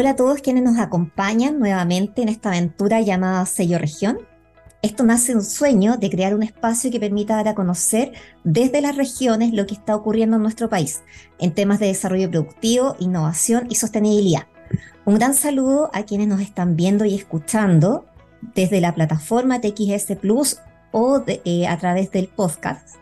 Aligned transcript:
Hola 0.00 0.10
a 0.10 0.14
todos 0.14 0.42
quienes 0.42 0.62
nos 0.62 0.78
acompañan 0.78 1.58
nuevamente 1.58 2.22
en 2.22 2.28
esta 2.28 2.50
aventura 2.50 3.00
llamada 3.00 3.44
Sello 3.46 3.80
Región. 3.80 4.18
Esto 4.80 5.02
nace 5.02 5.32
de 5.32 5.38
un 5.38 5.44
sueño 5.44 5.96
de 5.96 6.08
crear 6.08 6.36
un 6.36 6.44
espacio 6.44 6.92
que 6.92 7.00
permita 7.00 7.34
dar 7.34 7.48
a 7.48 7.56
conocer 7.56 8.12
desde 8.44 8.80
las 8.80 8.94
regiones 8.94 9.52
lo 9.52 9.66
que 9.66 9.74
está 9.74 9.96
ocurriendo 9.96 10.36
en 10.36 10.42
nuestro 10.42 10.68
país 10.68 11.02
en 11.40 11.52
temas 11.52 11.80
de 11.80 11.88
desarrollo 11.88 12.30
productivo, 12.30 12.94
innovación 13.00 13.66
y 13.70 13.74
sostenibilidad. 13.74 14.46
Un 15.04 15.16
gran 15.16 15.34
saludo 15.34 15.90
a 15.92 16.04
quienes 16.04 16.28
nos 16.28 16.42
están 16.42 16.76
viendo 16.76 17.04
y 17.04 17.16
escuchando 17.16 18.06
desde 18.54 18.80
la 18.80 18.94
plataforma 18.94 19.60
TXS 19.60 20.14
Plus 20.20 20.58
o 20.92 21.24
eh, 21.26 21.66
a 21.66 21.76
través 21.76 22.12
del 22.12 22.28
podcast, 22.28 22.98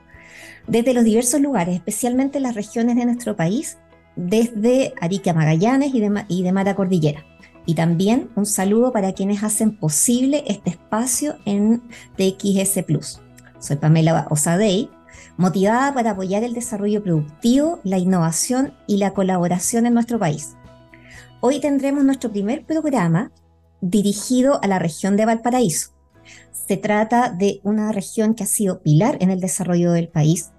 desde 0.67 0.95
los 0.95 1.05
diversos 1.05 1.43
lugares, 1.43 1.75
especialmente 1.75 2.41
las 2.41 2.55
regiones 2.55 2.97
de 2.97 3.05
nuestro 3.05 3.37
país, 3.37 3.77
desde 4.17 4.95
Arica 5.01 5.33
Magallanes 5.33 5.95
y 5.95 6.01
de, 6.01 6.25
y 6.29 6.75
Cordillera. 6.75 7.25
Y 7.67 7.75
también 7.75 8.31
un 8.37 8.47
saludo 8.47 8.93
para 8.93 9.13
quienes 9.13 9.43
hacen 9.43 9.77
posible 9.77 10.45
este 10.47 10.71
espacio 10.71 11.37
en 11.45 11.83
TXS 12.17 12.85
Plus. 12.85 13.21
Soy 13.59 13.77
Pamela 13.77 14.27
Osadei, 14.31 14.89
motivada 15.37 15.93
para 15.93 16.13
apoyar 16.13 16.45
el 16.45 16.55
desarrollo 16.55 17.03
productivo, 17.03 17.81
la 17.85 17.99
innovación 17.99 18.75
y 18.87 18.99
la 18.99 19.13
colaboración 19.13 19.87
en 19.87 19.95
nuestro 19.95 20.19
país. 20.19 20.57
Hoy 21.41 21.61
tendremos 21.61 22.05
nuestro 22.05 22.31
primer 22.31 22.65
programa 22.65 23.33
dirigido 23.81 24.61
a 24.63 24.67
la 24.67 24.79
región 24.79 25.17
de 25.17 25.27
Valparaíso. 25.27 25.91
Se 26.53 26.77
trata 26.77 27.31
de 27.31 27.61
una 27.63 27.93
región 27.93 28.35
que 28.35 28.45
ha 28.45 28.49
sido 28.49 28.81
pilar 28.83 29.19
en 29.21 29.31
el 29.31 29.41
desarrollo 29.41 29.93
del 29.93 30.09
país, 30.09 30.51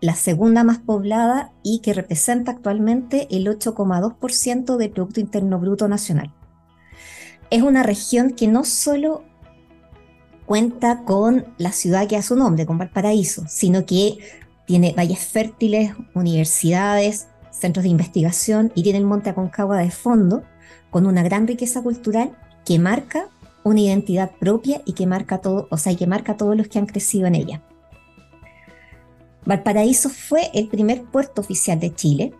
la 0.00 0.14
segunda 0.14 0.64
más 0.64 0.78
poblada 0.78 1.52
y 1.62 1.80
que 1.80 1.94
representa 1.94 2.52
actualmente 2.52 3.26
el 3.30 3.46
8,2% 3.46 4.76
del 4.76 4.90
Producto 4.90 5.20
Interno 5.20 5.58
Bruto 5.58 5.88
Nacional. 5.88 6.32
Es 7.50 7.62
una 7.62 7.82
región 7.82 8.30
que 8.32 8.48
no 8.48 8.64
solo 8.64 9.24
cuenta 10.46 11.04
con 11.04 11.46
la 11.58 11.72
ciudad 11.72 12.06
que 12.06 12.16
a 12.16 12.22
su 12.22 12.36
nombre, 12.36 12.66
con 12.66 12.78
Valparaíso, 12.78 13.44
sino 13.48 13.86
que 13.86 14.18
tiene 14.66 14.94
valles 14.96 15.20
fértiles, 15.20 15.92
universidades, 16.14 17.28
centros 17.50 17.84
de 17.84 17.90
investigación 17.90 18.72
y 18.74 18.82
tiene 18.82 18.98
el 18.98 19.04
Monte 19.04 19.30
Aconcagua 19.30 19.78
de 19.78 19.90
fondo, 19.90 20.42
con 20.90 21.06
una 21.06 21.22
gran 21.22 21.46
riqueza 21.46 21.82
cultural 21.82 22.36
que 22.64 22.78
marca 22.78 23.28
una 23.62 23.80
identidad 23.80 24.30
propia 24.38 24.82
y 24.84 24.92
que 24.92 25.06
marca 25.06 25.38
todo, 25.38 25.66
o 25.70 25.76
sea, 25.76 25.96
que 25.96 26.06
marca 26.06 26.32
a 26.32 26.36
todos 26.36 26.56
los 26.56 26.68
que 26.68 26.78
han 26.78 26.86
crecido 26.86 27.26
en 27.26 27.34
ella. 27.34 27.62
Valparaíso 29.46 30.08
fue 30.08 30.50
el 30.54 30.68
primer 30.68 31.04
puerto 31.04 31.40
oficial 31.40 31.78
de 31.78 31.94
Chile 31.94 32.34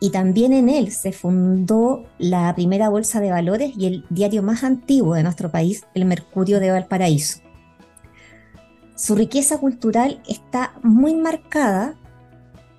y 0.00 0.10
también 0.10 0.52
en 0.52 0.68
él 0.68 0.90
se 0.90 1.12
fundó 1.12 2.04
la 2.18 2.54
primera 2.54 2.88
bolsa 2.88 3.20
de 3.20 3.30
valores 3.30 3.72
y 3.76 3.86
el 3.86 4.04
diario 4.10 4.42
más 4.42 4.62
antiguo 4.62 5.14
de 5.14 5.22
nuestro 5.22 5.50
país, 5.50 5.84
el 5.94 6.04
Mercurio 6.04 6.60
de 6.60 6.70
Valparaíso. 6.70 7.40
Su 8.94 9.14
riqueza 9.14 9.58
cultural 9.58 10.22
está 10.26 10.74
muy 10.82 11.14
marcada 11.14 11.94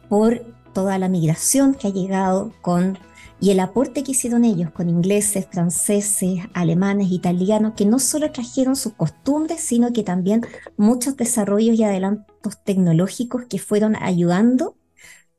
por 0.09 0.41
toda 0.73 0.97
la 0.97 1.09
migración 1.09 1.73
que 1.73 1.87
ha 1.87 1.91
llegado 1.91 2.53
con 2.61 2.97
y 3.39 3.51
el 3.51 3.59
aporte 3.59 4.03
que 4.03 4.13
hicieron 4.13 4.45
ellos 4.45 4.71
con 4.71 4.89
ingleses, 4.89 5.47
franceses, 5.51 6.39
alemanes, 6.53 7.11
italianos, 7.11 7.73
que 7.75 7.85
no 7.85 7.99
solo 7.99 8.31
trajeron 8.31 8.75
sus 8.75 8.93
costumbres, 8.93 9.61
sino 9.61 9.93
que 9.93 10.03
también 10.03 10.41
muchos 10.75 11.17
desarrollos 11.17 11.77
y 11.77 11.83
adelantos 11.83 12.25
tecnológicos 12.55 13.45
que 13.45 13.59
fueron 13.59 13.95
ayudando 13.95 14.77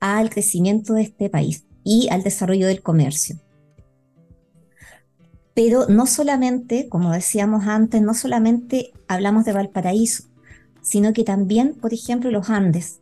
al 0.00 0.30
crecimiento 0.30 0.94
de 0.94 1.02
este 1.02 1.30
país 1.30 1.64
y 1.84 2.08
al 2.10 2.22
desarrollo 2.22 2.66
del 2.66 2.82
comercio. 2.82 3.36
Pero 5.54 5.86
no 5.88 6.06
solamente, 6.06 6.88
como 6.88 7.10
decíamos 7.10 7.66
antes, 7.66 8.00
no 8.00 8.14
solamente 8.14 8.92
hablamos 9.08 9.44
de 9.44 9.52
Valparaíso, 9.52 10.24
sino 10.82 11.12
que 11.12 11.24
también, 11.24 11.74
por 11.74 11.92
ejemplo, 11.92 12.30
los 12.30 12.48
Andes, 12.48 13.00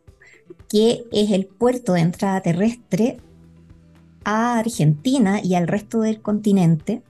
que 0.67 1.05
es 1.11 1.31
el 1.31 1.45
puerto 1.45 1.93
de 1.93 2.01
entrada 2.01 2.41
terrestre 2.41 3.17
a 4.23 4.57
Argentina 4.57 5.39
y 5.43 5.55
al 5.55 5.67
resto 5.67 6.01
del 6.01 6.21
continente, 6.21 7.03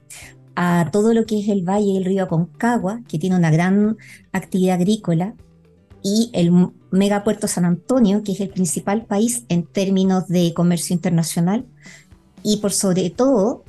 a 0.55 0.89
todo 0.91 1.13
lo 1.13 1.25
que 1.25 1.39
es 1.39 1.49
el 1.49 1.61
valle 1.67 1.93
del 1.93 2.05
río 2.05 2.23
Aconcagua, 2.23 3.01
que 3.07 3.19
tiene 3.19 3.35
una 3.35 3.51
gran 3.51 3.97
actividad 4.31 4.75
agrícola, 4.75 5.35
y 6.03 6.29
el 6.33 6.51
megapuerto 6.91 7.47
San 7.47 7.65
Antonio, 7.65 8.23
que 8.23 8.31
es 8.31 8.39
el 8.39 8.49
principal 8.49 9.05
país 9.05 9.43
en 9.49 9.65
términos 9.65 10.27
de 10.27 10.53
comercio 10.53 10.93
internacional, 10.93 11.65
y 12.43 12.57
por 12.57 12.71
sobre 12.71 13.09
todo, 13.09 13.63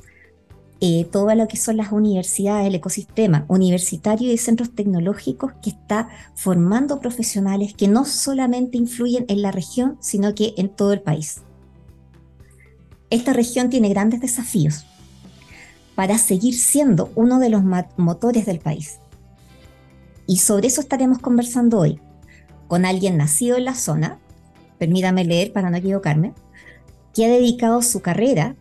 eh, 0.79 1.05
todo 1.11 1.33
lo 1.35 1.47
que 1.47 1.57
son 1.57 1.77
las 1.77 1.91
universidades, 1.91 2.67
el 2.67 2.75
ecosistema 2.75 3.45
universitario 3.49 4.31
y 4.31 4.37
centros 4.37 4.73
tecnológicos 4.73 5.51
que 5.61 5.71
está 5.71 6.07
formando 6.35 7.01
profesionales 7.01 7.73
que 7.73 7.87
no 7.87 8.05
solamente 8.05 8.77
influyen 8.77 9.25
en 9.27 9.41
la 9.41 9.51
región, 9.51 9.97
sino 9.99 10.33
que 10.33 10.53
en 10.57 10.69
todo 10.69 10.93
el 10.93 11.01
país. 11.01 11.41
Esta 13.09 13.33
región 13.33 13.69
tiene 13.69 13.89
grandes 13.89 14.21
desafíos 14.21 14.85
para 15.95 16.17
seguir 16.17 16.53
siendo 16.53 17.11
uno 17.15 17.39
de 17.39 17.49
los 17.49 17.63
motores 17.97 18.45
del 18.45 18.59
país. 18.59 18.99
Y 20.27 20.37
sobre 20.37 20.67
eso 20.67 20.79
estaremos 20.79 21.19
conversando 21.19 21.79
hoy 21.79 21.99
con 22.69 22.85
alguien 22.85 23.17
nacido 23.17 23.57
en 23.57 23.65
la 23.65 23.73
zona, 23.73 24.19
permítame 24.77 25.25
leer 25.25 25.51
para 25.51 25.69
no 25.69 25.77
equivocarme, 25.77 26.33
que 27.13 27.25
ha 27.25 27.29
dedicado 27.29 27.81
su 27.81 28.01
carrera 28.01 28.55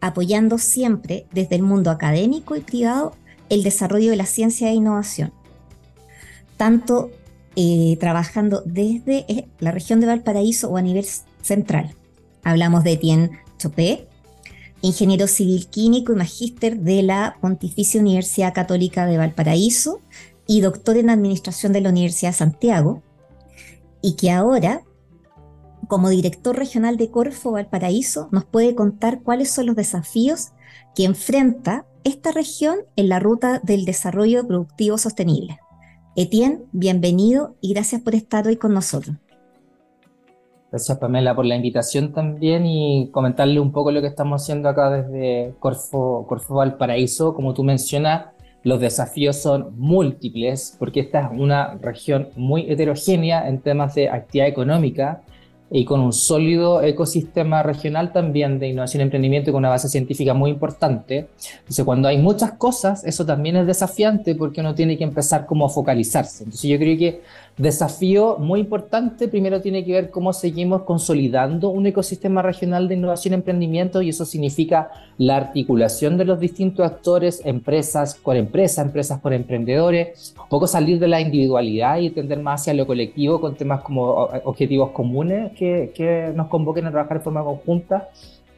apoyando 0.00 0.58
siempre 0.58 1.26
desde 1.32 1.56
el 1.56 1.62
mundo 1.62 1.90
académico 1.90 2.54
y 2.54 2.60
privado 2.60 3.16
el 3.48 3.62
desarrollo 3.62 4.10
de 4.10 4.16
la 4.16 4.26
ciencia 4.26 4.68
e 4.68 4.74
innovación, 4.74 5.32
tanto 6.58 7.10
eh, 7.56 7.96
trabajando 7.98 8.62
desde 8.66 9.24
eh, 9.28 9.48
la 9.58 9.70
región 9.70 10.00
de 10.00 10.06
Valparaíso 10.06 10.68
o 10.70 10.76
a 10.76 10.82
nivel 10.82 11.06
central. 11.40 11.94
Hablamos 12.42 12.84
de 12.84 12.98
Tien 12.98 13.30
Chopé, 13.56 14.06
ingeniero 14.82 15.26
civil 15.26 15.66
químico 15.68 16.12
y 16.12 16.16
magíster 16.16 16.78
de 16.78 17.02
la 17.02 17.38
Pontificia 17.40 18.02
Universidad 18.02 18.52
Católica 18.52 19.06
de 19.06 19.16
Valparaíso 19.16 20.00
y 20.46 20.60
doctor 20.60 20.98
en 20.98 21.08
administración 21.08 21.72
de 21.72 21.80
la 21.80 21.88
Universidad 21.88 22.32
de 22.32 22.36
Santiago, 22.36 23.02
y 24.04 24.16
que 24.16 24.30
ahora, 24.30 24.82
como 25.88 26.10
director 26.10 26.54
regional 26.54 26.98
de 26.98 27.10
Corfo 27.10 27.52
Valparaíso, 27.52 28.28
nos 28.32 28.44
puede 28.44 28.74
contar 28.74 29.22
cuáles 29.22 29.50
son 29.50 29.64
los 29.64 29.76
desafíos 29.76 30.50
que 30.94 31.06
enfrenta 31.06 31.86
esta 32.04 32.30
región 32.30 32.80
en 32.96 33.08
la 33.08 33.18
ruta 33.18 33.60
del 33.64 33.86
desarrollo 33.86 34.46
productivo 34.46 34.98
sostenible. 34.98 35.58
Etienne, 36.16 36.64
bienvenido 36.72 37.56
y 37.62 37.72
gracias 37.72 38.02
por 38.02 38.14
estar 38.14 38.46
hoy 38.46 38.58
con 38.58 38.74
nosotros. 38.74 39.16
Gracias 40.70 40.98
Pamela 40.98 41.34
por 41.34 41.46
la 41.46 41.56
invitación 41.56 42.12
también 42.12 42.66
y 42.66 43.08
comentarle 43.10 43.58
un 43.58 43.72
poco 43.72 43.90
lo 43.90 44.02
que 44.02 44.08
estamos 44.08 44.42
haciendo 44.42 44.68
acá 44.68 44.90
desde 44.90 45.54
Corfo, 45.60 46.26
Corfo 46.28 46.56
Valparaíso. 46.56 47.32
Como 47.34 47.54
tú 47.54 47.64
mencionas, 47.64 48.33
los 48.64 48.80
desafíos 48.80 49.36
son 49.36 49.74
múltiples 49.76 50.74
porque 50.78 51.00
esta 51.00 51.20
es 51.20 51.28
una 51.38 51.74
región 51.74 52.30
muy 52.34 52.62
heterogénea 52.70 53.48
en 53.48 53.60
temas 53.60 53.94
de 53.94 54.08
actividad 54.08 54.48
económica 54.48 55.22
y 55.70 55.84
con 55.84 56.00
un 56.00 56.12
sólido 56.12 56.82
ecosistema 56.82 57.62
regional 57.62 58.12
también 58.12 58.58
de 58.58 58.68
innovación 58.68 59.00
y 59.00 59.04
emprendimiento 59.04 59.50
y 59.50 59.52
con 59.52 59.60
una 59.60 59.70
base 59.70 59.88
científica 59.88 60.32
muy 60.32 60.50
importante. 60.50 61.28
Entonces, 61.58 61.84
cuando 61.84 62.08
hay 62.08 62.18
muchas 62.18 62.52
cosas, 62.52 63.04
eso 63.04 63.26
también 63.26 63.56
es 63.56 63.66
desafiante 63.66 64.34
porque 64.34 64.60
uno 64.60 64.74
tiene 64.74 64.96
que 64.96 65.04
empezar 65.04 65.46
como 65.46 65.66
a 65.66 65.68
focalizarse. 65.68 66.44
Entonces, 66.44 66.70
yo 66.70 66.78
creo 66.78 66.96
que 66.96 67.22
desafío 67.56 68.36
muy 68.38 68.60
importante 68.60 69.28
primero 69.28 69.60
tiene 69.60 69.84
que 69.84 69.92
ver 69.92 70.10
cómo 70.10 70.32
seguimos 70.32 70.82
consolidando 70.82 71.68
un 71.68 71.86
ecosistema 71.86 72.42
regional 72.42 72.88
de 72.88 72.96
innovación 72.96 73.32
y 73.32 73.36
emprendimiento 73.36 74.02
y 74.02 74.08
eso 74.08 74.24
significa 74.24 74.90
la 75.18 75.36
articulación 75.36 76.16
de 76.18 76.24
los 76.24 76.40
distintos 76.40 76.84
actores, 76.84 77.42
empresas 77.44 78.16
con 78.16 78.36
empresas, 78.36 78.86
empresas 78.86 79.20
con 79.20 79.32
emprendedores, 79.32 80.34
un 80.40 80.48
poco 80.48 80.66
salir 80.66 80.98
de 80.98 81.06
la 81.06 81.20
individualidad 81.20 81.98
y 81.98 82.10
tender 82.10 82.40
más 82.40 82.62
hacia 82.62 82.74
lo 82.74 82.86
colectivo 82.86 83.40
con 83.40 83.54
temas 83.54 83.82
como 83.82 84.04
objetivos 84.44 84.90
comunes 84.90 85.52
que, 85.52 85.92
que 85.94 86.32
nos 86.34 86.48
convoquen 86.48 86.86
a 86.86 86.90
trabajar 86.90 87.18
de 87.18 87.24
forma 87.24 87.44
conjunta. 87.44 88.08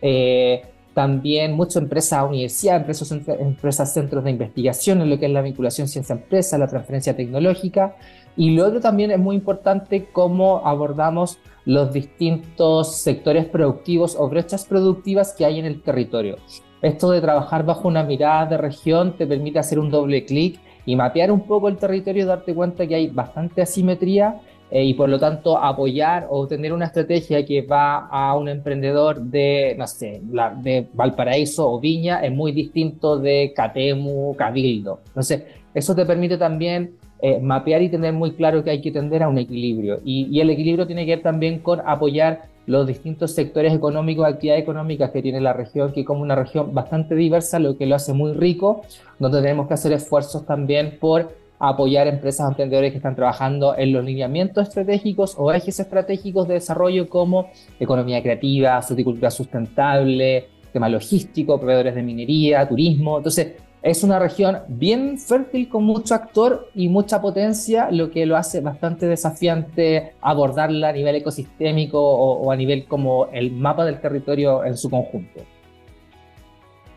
Eh, 0.01 0.63
también 0.97 1.53
muchas 1.53 1.83
empresas, 1.83 2.25
universidades, 2.27 2.81
empresas, 2.81 3.39
empresas, 3.39 3.93
centros 3.93 4.25
de 4.25 4.31
investigación 4.31 5.03
en 5.03 5.11
lo 5.11 5.19
que 5.19 5.27
es 5.27 5.31
la 5.31 5.43
vinculación 5.43 5.89
ciencia-empresa, 5.89 6.57
la 6.57 6.69
transferencia 6.69 7.15
tecnológica. 7.15 7.97
Y 8.35 8.57
lo 8.57 8.67
otro 8.67 8.81
también 8.81 9.11
es 9.11 9.19
muy 9.19 9.37
importante 9.37 10.07
cómo 10.11 10.63
abordamos 10.65 11.39
los 11.67 11.93
distintos 11.93 12.97
sectores 12.97 13.45
productivos 13.45 14.17
o 14.19 14.27
brechas 14.31 14.65
productivas 14.65 15.35
que 15.35 15.45
hay 15.45 15.59
en 15.59 15.67
el 15.67 15.83
territorio. 15.83 16.39
Esto 16.81 17.11
de 17.11 17.21
trabajar 17.21 17.67
bajo 17.67 17.89
una 17.89 18.03
mirada 18.03 18.47
de 18.47 18.57
región 18.57 19.19
te 19.19 19.27
permite 19.27 19.59
hacer 19.59 19.79
un 19.79 19.91
doble 19.91 20.25
clic 20.25 20.59
y 20.87 20.97
mapear 20.97 21.31
un 21.31 21.47
poco 21.47 21.69
el 21.69 21.77
territorio 21.77 22.23
y 22.23 22.27
darte 22.27 22.55
cuenta 22.55 22.87
que 22.87 22.95
hay 22.95 23.09
bastante 23.09 23.61
asimetría 23.61 24.41
eh, 24.71 24.85
y 24.85 24.95
por 24.95 25.09
lo 25.09 25.19
tanto 25.19 25.59
apoyar 25.59 26.27
o 26.29 26.47
tener 26.49 26.73
una 26.73 26.87
estrategia 26.87 27.45
que 27.47 27.63
va 27.63 28.07
a 28.07 28.37
un 28.37 28.49
emprendedor 28.49 29.21
de, 29.21 29.77
no 29.79 29.87
sé, 29.87 30.21
la, 30.33 30.51
de 30.51 30.89
Valparaíso 30.93 31.71
o 31.71 31.79
Viña 31.79 32.21
es 32.25 32.33
muy 32.33 32.53
distinto 32.53 33.19
de 33.19 33.53
Catemu, 33.55 34.35
Cabildo. 34.35 35.01
Entonces, 35.07 35.45
eso 35.73 35.95
te 35.95 36.05
permite 36.05 36.37
también 36.37 36.97
eh, 37.23 37.39
mapear 37.39 37.81
y 37.83 37.89
tener 37.89 38.13
muy 38.13 38.33
claro 38.33 38.65
que 38.65 38.71
hay 38.71 38.81
que 38.81 38.91
tender 38.91 39.23
a 39.23 39.29
un 39.29 39.39
equilibrio. 39.39 40.01
Y, 40.05 40.27
y, 40.31 40.41
el 40.41 40.51
equilibrio 40.51 40.87
tiene 40.87 41.07
que 41.07 41.17
ver 41.17 41.23
también 41.23 41.61
con 41.61 41.81
apoyar 41.87 42.43
los 42.67 42.87
distintos 42.87 43.33
sectores 43.35 43.73
económicos, 43.73 44.27
actividades 44.27 44.63
económicas 44.63 45.11
que 45.13 45.23
tiene 45.23 45.41
la 45.41 45.53
región, 45.53 45.93
que 45.93 46.05
como 46.05 46.23
una 46.23 46.35
región 46.35 46.75
bastante 46.75 47.15
diversa, 47.15 47.61
lo 47.61 47.79
que 47.79 47.87
lo 47.87 47.95
hace 47.95 48.13
muy 48.13 48.33
rico, 48.33 48.83
donde 49.21 49.41
tenemos 49.41 49.69
que 49.69 49.75
hacer 49.75 49.93
esfuerzos 49.93 50.45
también 50.45 50.99
por 50.99 51.31
apoyar 51.59 52.07
empresas 52.07 52.49
emprendedores 52.49 52.93
que 52.93 52.99
están 52.99 53.17
trabajando 53.17 53.77
en 53.77 53.93
los 53.93 54.05
lineamientos 54.05 54.69
estratégicos 54.69 55.35
o 55.39 55.53
ejes 55.53 55.81
estratégicos 55.81 56.49
de 56.49 56.55
desarrollo 56.55 57.09
como 57.09 57.51
economía 57.81 58.23
creativa, 58.23 58.83
fruticultura 58.83 59.31
sustentable, 59.31 60.49
tema 60.73 60.89
logístico, 60.89 61.59
proveedores 61.59 61.95
de 61.95 62.03
minería, 62.03 62.69
turismo. 62.69 63.19
Entonces, 63.19 63.55
es 63.83 64.03
una 64.03 64.19
región 64.19 64.59
bien 64.69 65.17
fértil 65.17 65.69
con 65.69 65.85
mucho 65.85 66.15
actor 66.15 66.71
y 66.75 66.89
mucha 66.89 67.21
potencia, 67.21 67.89
lo 67.91 68.11
que 68.11 68.27
lo 68.27 68.37
hace 68.37 68.61
bastante 68.61 69.07
desafiante 69.07 70.15
abordarla 70.21 70.89
a 70.89 70.93
nivel 70.93 71.15
ecosistémico 71.15 72.01
o, 72.01 72.51
a 72.51 72.57
nivel 72.57 72.87
como 72.87 73.27
el 73.27 73.53
mapa 73.53 73.85
del 73.85 74.01
territorio 74.01 74.65
en 74.65 74.77
su 74.77 74.91
conjunto. 74.91 75.41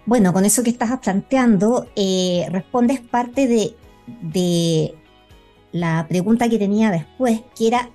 Bueno, 0.05 0.33
con 0.33 0.43
eso 0.45 0.63
que 0.63 0.71
estás 0.71 0.97
planteando, 0.99 1.85
eh, 1.95 2.47
respondes 2.49 3.01
parte 3.01 3.47
de, 3.47 3.75
de 4.21 4.93
la 5.71 6.05
pregunta 6.09 6.49
que 6.49 6.57
tenía 6.57 6.91
después, 6.91 7.41
que 7.57 7.67
era, 7.67 7.89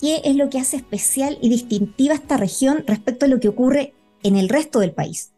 ¿qué 0.00 0.22
es 0.24 0.36
lo 0.36 0.48
que 0.48 0.58
hace 0.58 0.76
especial 0.76 1.38
y 1.40 1.48
distintiva 1.48 2.14
esta 2.14 2.36
región 2.36 2.84
respecto 2.86 3.26
a 3.26 3.28
lo 3.28 3.40
que 3.40 3.48
ocurre 3.48 3.94
en 4.22 4.36
el 4.36 4.48
resto 4.48 4.80
del 4.80 4.92
país? 4.92 5.32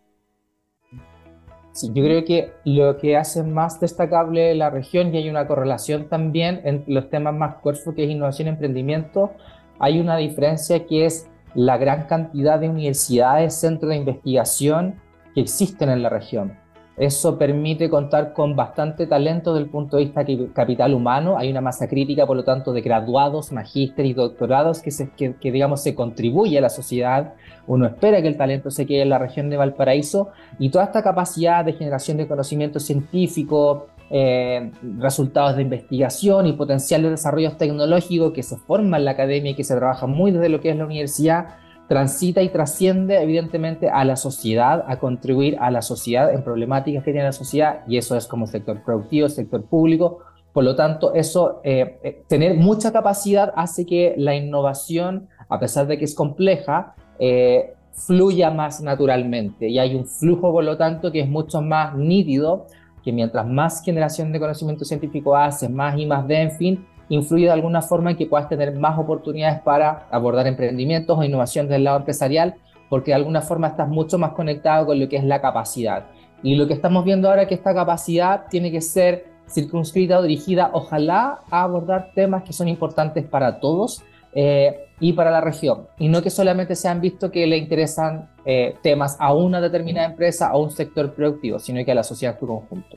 Yo 1.82 1.92
creo 1.92 2.24
que 2.24 2.52
lo 2.64 2.96
que 2.96 3.18
hace 3.18 3.42
más 3.42 3.78
destacable 3.80 4.54
la 4.54 4.70
región, 4.70 5.14
y 5.14 5.18
hay 5.18 5.28
una 5.28 5.46
correlación 5.46 6.08
también 6.08 6.62
en 6.64 6.84
los 6.86 7.10
temas 7.10 7.34
más 7.34 7.56
cuerpos 7.56 7.94
que 7.94 8.04
es 8.04 8.10
innovación 8.10 8.48
y 8.48 8.50
emprendimiento, 8.50 9.32
hay 9.78 10.00
una 10.00 10.16
diferencia 10.16 10.86
que 10.86 11.04
es 11.04 11.28
la 11.54 11.76
gran 11.76 12.06
cantidad 12.06 12.58
de 12.58 12.70
universidades, 12.70 13.54
centros 13.54 13.90
de 13.90 13.96
investigación 13.96 15.00
que 15.34 15.42
existen 15.42 15.90
en 15.90 16.02
la 16.02 16.08
región. 16.08 16.58
Eso 16.96 17.36
permite 17.36 17.90
contar 17.90 18.32
con 18.32 18.56
bastante 18.56 19.06
talento 19.06 19.52
desde 19.52 19.64
el 19.64 19.70
punto 19.70 19.98
de 19.98 20.04
vista 20.04 20.24
capital 20.54 20.94
humano. 20.94 21.36
Hay 21.36 21.50
una 21.50 21.60
masa 21.60 21.88
crítica, 21.88 22.26
por 22.26 22.38
lo 22.38 22.44
tanto, 22.44 22.72
de 22.72 22.80
graduados, 22.80 23.52
magíster 23.52 24.06
y 24.06 24.14
doctorados 24.14 24.80
que, 24.80 24.90
se, 24.90 25.10
que, 25.10 25.52
digamos, 25.52 25.82
se 25.82 25.94
contribuye 25.94 26.56
a 26.56 26.62
la 26.62 26.70
sociedad. 26.70 27.34
Uno 27.66 27.84
espera 27.84 28.22
que 28.22 28.28
el 28.28 28.38
talento 28.38 28.70
se 28.70 28.86
quede 28.86 29.02
en 29.02 29.10
la 29.10 29.18
región 29.18 29.50
de 29.50 29.58
Valparaíso 29.58 30.30
y 30.58 30.70
toda 30.70 30.84
esta 30.84 31.02
capacidad 31.02 31.66
de 31.66 31.74
generación 31.74 32.16
de 32.16 32.26
conocimiento 32.26 32.80
científico, 32.80 33.88
eh, 34.08 34.70
resultados 34.98 35.56
de 35.56 35.62
investigación 35.62 36.46
y 36.46 36.54
potencial 36.54 37.02
de 37.02 37.10
desarrollos 37.10 37.58
tecnológicos 37.58 38.32
que 38.32 38.42
se 38.42 38.56
forma 38.56 38.96
en 38.96 39.04
la 39.04 39.10
academia 39.10 39.50
y 39.50 39.54
que 39.54 39.64
se 39.64 39.76
trabaja 39.76 40.06
muy 40.06 40.30
desde 40.30 40.48
lo 40.48 40.60
que 40.60 40.70
es 40.70 40.76
la 40.76 40.86
universidad 40.86 41.56
transita 41.88 42.42
y 42.42 42.48
trasciende 42.48 43.22
evidentemente 43.22 43.88
a 43.88 44.04
la 44.04 44.16
sociedad, 44.16 44.84
a 44.88 44.98
contribuir 44.98 45.56
a 45.60 45.70
la 45.70 45.82
sociedad 45.82 46.32
en 46.32 46.42
problemáticas 46.42 47.04
que 47.04 47.12
tiene 47.12 47.26
la 47.26 47.32
sociedad, 47.32 47.82
y 47.86 47.96
eso 47.96 48.16
es 48.16 48.26
como 48.26 48.46
sector 48.46 48.82
productivo, 48.84 49.28
sector 49.28 49.64
público. 49.64 50.18
Por 50.52 50.64
lo 50.64 50.74
tanto, 50.74 51.14
eso, 51.14 51.60
eh, 51.64 51.98
eh, 52.02 52.22
tener 52.28 52.56
mucha 52.56 52.92
capacidad 52.92 53.52
hace 53.56 53.84
que 53.86 54.14
la 54.16 54.34
innovación, 54.34 55.28
a 55.48 55.60
pesar 55.60 55.86
de 55.86 55.98
que 55.98 56.04
es 56.04 56.14
compleja, 56.14 56.94
eh, 57.18 57.74
fluya 57.92 58.50
más 58.50 58.82
naturalmente 58.82 59.68
y 59.68 59.78
hay 59.78 59.94
un 59.94 60.06
flujo, 60.06 60.52
por 60.52 60.64
lo 60.64 60.76
tanto, 60.76 61.12
que 61.12 61.20
es 61.20 61.28
mucho 61.28 61.62
más 61.62 61.94
nítido, 61.96 62.66
que 63.04 63.12
mientras 63.12 63.46
más 63.46 63.82
generación 63.82 64.32
de 64.32 64.40
conocimiento 64.40 64.84
científico 64.84 65.36
haces, 65.36 65.70
más 65.70 65.98
y 65.98 66.06
más 66.06 66.26
de, 66.26 66.42
en 66.42 66.50
fin, 66.50 66.86
influye 67.08 67.44
de 67.44 67.52
alguna 67.52 67.82
forma 67.82 68.10
en 68.10 68.16
que 68.16 68.26
puedas 68.26 68.48
tener 68.48 68.76
más 68.78 68.98
oportunidades 68.98 69.60
para 69.60 70.06
abordar 70.10 70.46
emprendimientos 70.46 71.18
o 71.18 71.22
innovación 71.22 71.68
del 71.68 71.84
lado 71.84 71.98
empresarial, 71.98 72.54
porque 72.88 73.10
de 73.10 73.16
alguna 73.16 73.42
forma 73.42 73.68
estás 73.68 73.88
mucho 73.88 74.18
más 74.18 74.32
conectado 74.32 74.86
con 74.86 74.98
lo 74.98 75.08
que 75.08 75.16
es 75.16 75.24
la 75.24 75.40
capacidad. 75.40 76.06
Y 76.42 76.54
lo 76.56 76.66
que 76.66 76.74
estamos 76.74 77.04
viendo 77.04 77.28
ahora 77.28 77.42
es 77.42 77.48
que 77.48 77.54
esta 77.54 77.74
capacidad 77.74 78.46
tiene 78.48 78.70
que 78.70 78.80
ser 78.80 79.26
circunscrita 79.48 80.18
o 80.18 80.22
dirigida, 80.22 80.70
ojalá, 80.72 81.40
a 81.50 81.62
abordar 81.62 82.10
temas 82.14 82.42
que 82.42 82.52
son 82.52 82.68
importantes 82.68 83.24
para 83.24 83.60
todos 83.60 84.02
eh, 84.34 84.86
y 85.00 85.12
para 85.12 85.30
la 85.30 85.40
región. 85.40 85.86
Y 85.98 86.08
no 86.08 86.22
que 86.22 86.30
solamente 86.30 86.74
se 86.74 86.88
han 86.88 87.00
visto 87.00 87.30
que 87.30 87.46
le 87.46 87.56
interesan 87.56 88.28
eh, 88.44 88.74
temas 88.82 89.16
a 89.20 89.32
una 89.34 89.60
determinada 89.60 90.06
empresa 90.06 90.52
o 90.54 90.62
un 90.62 90.70
sector 90.70 91.14
productivo, 91.14 91.58
sino 91.58 91.84
que 91.84 91.92
a 91.92 91.94
la 91.94 92.02
sociedad 92.02 92.34
en 92.34 92.40
su 92.40 92.46
conjunto 92.46 92.96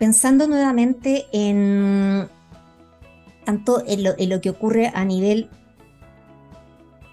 pensando 0.00 0.48
nuevamente 0.48 1.26
en 1.30 2.26
tanto 3.44 3.84
en 3.86 4.30
lo, 4.30 4.40
que 4.40 4.48
ocurre 4.48 4.90
a 4.94 5.04
nivel 5.04 5.50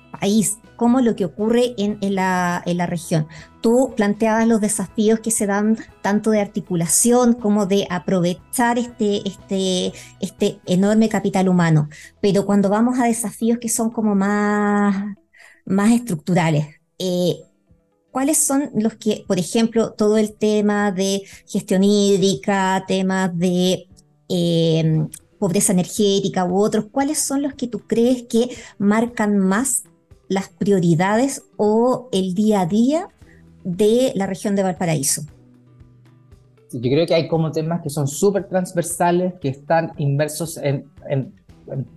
país 0.10 0.58
como 0.78 1.02
lo 1.02 1.16
que 1.16 1.26
ocurre 1.26 1.76
en, 1.78 1.98
la, 2.16 2.64
región. 2.88 3.28
Tú 3.62 3.94
planteabas 3.98 4.48
los 4.48 4.62
desafíos 4.62 5.20
que 5.20 5.32
se 5.32 5.48
dan 5.48 5.78
tanto 6.02 6.32
de 6.32 6.40
articulación 6.40 7.34
como 7.34 7.66
de 7.66 7.88
aprovechar 7.90 8.80
este, 8.80 9.28
este, 9.28 9.92
este 10.22 10.62
enorme 10.66 11.10
capital 11.10 11.50
humano, 11.50 11.90
pero 12.22 12.46
cuando 12.46 12.70
vamos 12.70 13.00
a 13.00 13.06
desafíos 13.06 13.58
que 13.60 13.68
son 13.68 13.90
como 13.90 14.16
más, 14.16 15.18
más 15.66 15.92
estructurales, 15.92 16.68
eh, 17.00 17.47
¿Cuáles 18.18 18.40
son 18.40 18.72
los 18.74 18.96
que, 18.96 19.24
por 19.28 19.38
ejemplo, 19.38 19.92
todo 19.92 20.18
el 20.18 20.34
tema 20.34 20.92
de 20.92 21.22
gestión 21.46 21.84
hídrica, 21.84 22.84
temas 22.88 23.38
de 23.38 23.86
em, 24.28 25.08
pobreza 25.38 25.72
energética 25.72 26.44
u 26.44 26.58
otros, 26.58 26.86
cuáles 26.92 27.20
son 27.20 27.44
los 27.44 27.54
que 27.54 27.68
tú 27.68 27.82
crees 27.86 28.24
que 28.24 28.50
marcan 28.80 29.38
más 29.38 29.84
las 30.30 30.50
prioridades 30.50 31.44
o 31.58 32.10
el 32.12 32.34
día 32.34 32.62
a 32.62 32.66
día 32.66 33.08
de 33.64 34.14
la 34.16 34.26
región 34.26 34.56
de 34.56 34.64
Valparaíso? 34.64 35.22
Yo 36.72 36.90
creo 36.90 37.06
que 37.06 37.14
hay 37.14 37.28
como 37.28 37.52
temas 37.52 37.84
que 37.84 37.92
son 37.92 38.08
súper 38.08 38.50
transversales, 38.50 39.36
que 39.40 39.50
están 39.50 39.94
inmersos 39.98 40.58
en, 40.58 40.90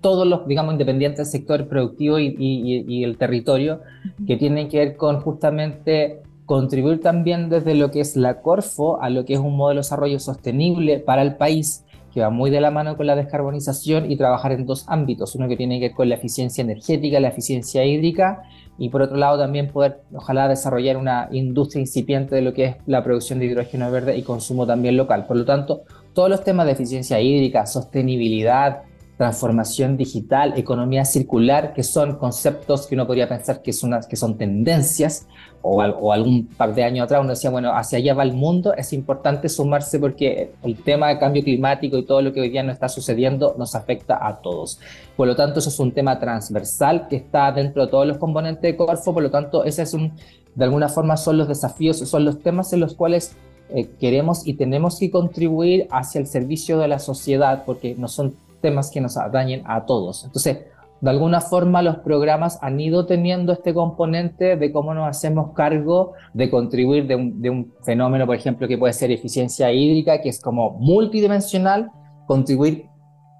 todos 0.01 0.27
los, 0.27 0.47
digamos, 0.47 0.73
independientes 0.73 1.19
del 1.19 1.41
sector 1.41 1.69
productivo 1.69 2.19
y, 2.19 3.05
el 3.05 3.17
territorio, 3.17 3.81
que 4.27 4.37
tienen 4.37 4.69
que 4.69 4.79
ver 4.79 4.97
con 4.97 5.21
justamente 5.21 6.23
contribuir 6.47 7.01
también 7.01 7.49
desde 7.49 7.75
lo 7.75 7.91
que 7.91 8.01
es 8.01 8.17
la 8.17 8.41
Corfo 8.41 9.01
a 9.01 9.09
lo 9.09 9.25
que 9.25 9.35
es 9.35 9.39
un 9.39 9.57
modelo 9.57 9.81
de 9.81 9.85
desarrollo 9.85 10.19
sostenible 10.19 10.99
para 10.99 11.23
el 11.23 11.37
país, 11.37 11.85
que 12.13 12.21
va 12.21 12.31
muy 12.31 12.51
de 12.51 12.61
la 12.61 12.73
mano 12.73 12.97
con 12.97 13.07
la 13.07 13.15
descarbonización 13.15 14.11
y 14.11 14.17
trabajar 14.17 14.53
en 14.53 14.67
dos 14.67 14.85
ámbitos, 14.89 15.37
uno 15.37 15.47
que 15.47 15.57
tiene 15.57 15.79
que 15.79 15.89
ver 15.89 15.95
con 15.95 16.09
la 16.09 16.17
eficiencia 16.17 16.63
energética, 16.63 17.21
la 17.21 17.29
eficiencia 17.29 17.85
hídrica, 17.85 18.43
y 18.79 18.89
por 18.89 19.03
otro 19.03 19.17
lado 19.17 19.39
también 19.39 19.69
poder, 19.69 20.01
ojalá, 20.13 20.49
desarrollar 20.49 20.97
una 20.97 21.29
industria 21.31 21.81
incipiente 21.81 22.35
de 22.35 22.41
lo 22.41 22.55
que 22.55 22.65
es 22.65 22.77
la 22.87 23.05
producción 23.05 23.39
de 23.39 23.45
hidrógeno 23.45 23.91
verde 23.91 24.17
y 24.17 24.23
consumo 24.23 24.67
también 24.67 24.97
local. 24.97 25.27
Por 25.27 25.37
lo 25.37 25.45
tanto, 25.45 25.83
todos 26.15 26.31
los 26.31 26.43
temas 26.43 26.65
de 26.65 26.73
eficiencia 26.73 27.21
hídrica, 27.21 27.67
sostenibilidad, 27.67 28.83
transformación 29.21 29.99
digital, 29.99 30.55
economía 30.57 31.05
circular, 31.05 31.75
que 31.75 31.83
son 31.83 32.17
conceptos 32.17 32.87
que 32.87 32.95
uno 32.95 33.07
podría 33.07 33.29
pensar 33.29 33.61
que 33.61 33.71
son, 33.71 33.95
que 34.09 34.17
son 34.17 34.39
tendencias, 34.39 35.27
o, 35.61 35.85
o, 35.85 36.11
algún 36.11 36.47
par 36.47 36.75
de 36.75 36.85
años 36.85 37.05
atrás 37.05 37.21
uno 37.21 37.29
decía, 37.29 37.51
bueno, 37.51 37.71
hacia 37.77 37.99
allá 37.99 38.15
va 38.15 38.23
el 38.23 38.33
mundo, 38.33 38.73
es 38.73 38.95
importante 38.95 39.51
sumarse 39.51 39.99
porque 39.99 40.53
el 40.63 40.75
tema 40.83 41.09
de 41.09 41.19
cambio 41.19 41.45
climático 41.45 41.99
y 41.99 42.07
todo 42.07 42.23
lo 42.23 42.33
que 42.33 42.41
hoy 42.41 42.49
día 42.49 42.63
no 42.63 42.73
está 42.73 42.89
sucediendo 42.89 43.55
nos 43.59 43.75
afecta 43.75 44.27
a 44.27 44.41
todos. 44.41 44.81
Por 45.19 45.29
lo 45.29 45.37
tanto, 45.37 45.59
eso 45.59 45.69
es 45.69 45.79
un 45.79 45.93
tema 45.93 46.19
transversal 46.19 47.07
que 47.07 47.17
está 47.17 47.53
dentro 47.53 47.85
de 47.85 47.91
todos 47.91 48.07
los 48.07 48.17
componentes 48.17 48.63
de 48.63 48.75
Corfo, 48.75 49.13
por 49.13 49.23
lo 49.23 49.31
tanto, 49.31 49.65
ese 49.65 49.83
es 49.83 49.93
un, 49.93 50.15
de 50.55 50.65
alguna 50.65 50.89
forma 50.89 51.19
son 51.19 51.37
los 51.37 51.47
desafíos, 51.47 51.99
son 51.99 52.25
los 52.25 52.43
temas 52.43 52.73
en 52.73 52.81
los 52.81 52.95
cuales 52.95 53.37
eh, 53.69 53.87
queremos 54.01 54.47
y 54.47 54.55
tenemos 54.55 54.99
que 54.99 55.11
contribuir 55.11 55.89
hacia 55.91 56.23
el 56.23 56.27
servicio 56.27 56.79
de 56.79 56.89
la 56.89 56.99
sociedad, 56.99 57.65
porque 57.67 57.95
no 57.99 58.09
son 58.09 58.35
temas 58.61 58.91
que 58.91 59.01
nos 59.01 59.15
dañen 59.33 59.63
a 59.67 59.85
todos. 59.87 60.25
Entonces, 60.25 60.59
de 61.01 61.11
alguna 61.11 61.41
forma 61.41 61.81
los 61.81 61.97
programas 61.99 62.59
han 62.63 62.79
ido 62.79 63.07
teniendo 63.07 63.53
este 63.53 63.73
componente 63.73 64.57
de 64.57 64.73
cómo 64.73 64.93
nos 64.93 65.09
hacemos 65.09 65.53
cargo 65.55 66.13
de 66.35 66.51
contribuir 66.51 67.07
de 67.07 67.15
un, 67.17 67.73
fenómeno, 67.85 68.27
por 68.27 68.37
ejemplo, 68.37 68.69
que 68.69 68.77
puede 68.77 68.93
ser 68.93 69.11
eficiencia 69.11 69.73
hídrica, 69.73 70.21
que 70.21 70.29
es 70.29 70.41
como 70.41 70.73
multidimensional, 70.73 71.91
contribuir 72.27 72.87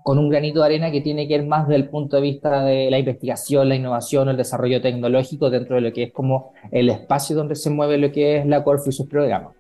con 0.03 0.19
un 0.19 0.31
granito 0.31 0.61
de 0.61 0.67
arena 0.67 0.91
que 0.91 1.03
tiene 1.03 1.29
que 1.29 1.35
ir 1.35 1.47
más 1.47 1.69
desde 1.69 1.83
el 1.83 1.91
punto 1.91 2.17
de 2.17 2.23
vista 2.23 2.65
de 2.65 2.91
la 2.91 2.99
investigación, 2.99 3.69
la 3.69 3.77
innovación, 3.77 4.31
el 4.31 4.39
desarrollo 4.39 4.81
tecnológico 4.81 5.51
dentro 5.51 5.77
de 5.77 5.83
lo 5.83 5.93
que 5.93 6.05
es 6.05 6.13
como 6.13 6.53
el 6.73 6.89
espacio 6.89 7.37
donde 7.37 7.55
se 7.55 7.69
mueve 7.69 7.99
lo 7.99 8.11
que 8.11 8.39
es 8.39 8.47
la 8.47 8.65
Corfo 8.65 8.89
y 8.89 8.93
sus 8.93 9.07
programas. 9.07 9.60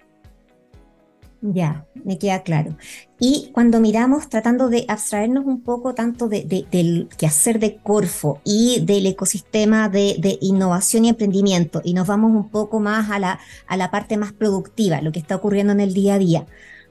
Ya, 1.42 1.86
me 2.04 2.18
queda 2.18 2.42
claro. 2.42 2.76
Y 3.18 3.50
cuando 3.52 3.80
miramos, 3.80 4.28
tratando 4.28 4.68
de 4.68 4.84
abstraernos 4.88 5.46
un 5.46 5.62
poco 5.62 5.94
tanto 5.94 6.28
de, 6.28 6.66
del 6.70 7.08
quehacer 7.16 7.58
de 7.58 7.76
Corfo 7.76 8.40
y 8.44 8.80
del 8.84 9.06
ecosistema 9.06 9.88
de, 9.88 10.38
innovación 10.42 11.06
y 11.06 11.08
emprendimiento, 11.08 11.80
y 11.82 11.94
nos 11.94 12.06
vamos 12.06 12.32
un 12.32 12.50
poco 12.50 12.78
más 12.78 13.10
a 13.10 13.18
la, 13.18 13.40
a 13.66 13.76
la 13.78 13.90
parte 13.90 14.18
más 14.18 14.32
productiva, 14.32 15.00
lo 15.00 15.12
que 15.12 15.18
está 15.18 15.36
ocurriendo 15.36 15.72
en 15.72 15.80
el 15.80 15.94
día 15.94 16.14
a 16.14 16.18
día, 16.18 16.46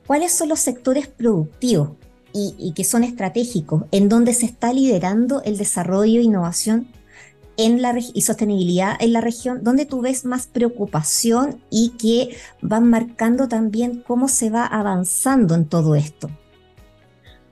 ¿cuáles 0.07 0.31
son 0.31 0.49
los 0.49 0.59
sectores 0.59 1.07
productivos 1.07 1.91
y, 2.33 2.55
y 2.57 2.73
que 2.73 2.83
son 2.83 3.03
estratégicos 3.03 3.83
en 3.91 4.09
donde 4.09 4.33
se 4.33 4.47
está 4.47 4.73
liderando 4.73 5.43
el 5.43 5.57
desarrollo 5.57 6.19
e 6.19 6.23
innovación 6.23 6.87
en 7.59 7.81
la 7.81 7.93
y 8.13 8.21
sostenibilidad 8.21 8.93
en 9.01 9.11
la 9.11 9.19
región, 9.19 9.63
donde 9.63 9.85
tú 9.85 10.01
ves 10.01 10.23
más 10.23 10.47
preocupación 10.47 11.61
y 11.69 11.89
que 11.99 12.37
van 12.61 12.89
marcando 12.89 13.49
también 13.49 14.01
cómo 14.07 14.29
se 14.29 14.49
va 14.49 14.65
avanzando 14.65 15.55
en 15.55 15.65
todo 15.65 15.95
esto. 15.95 16.29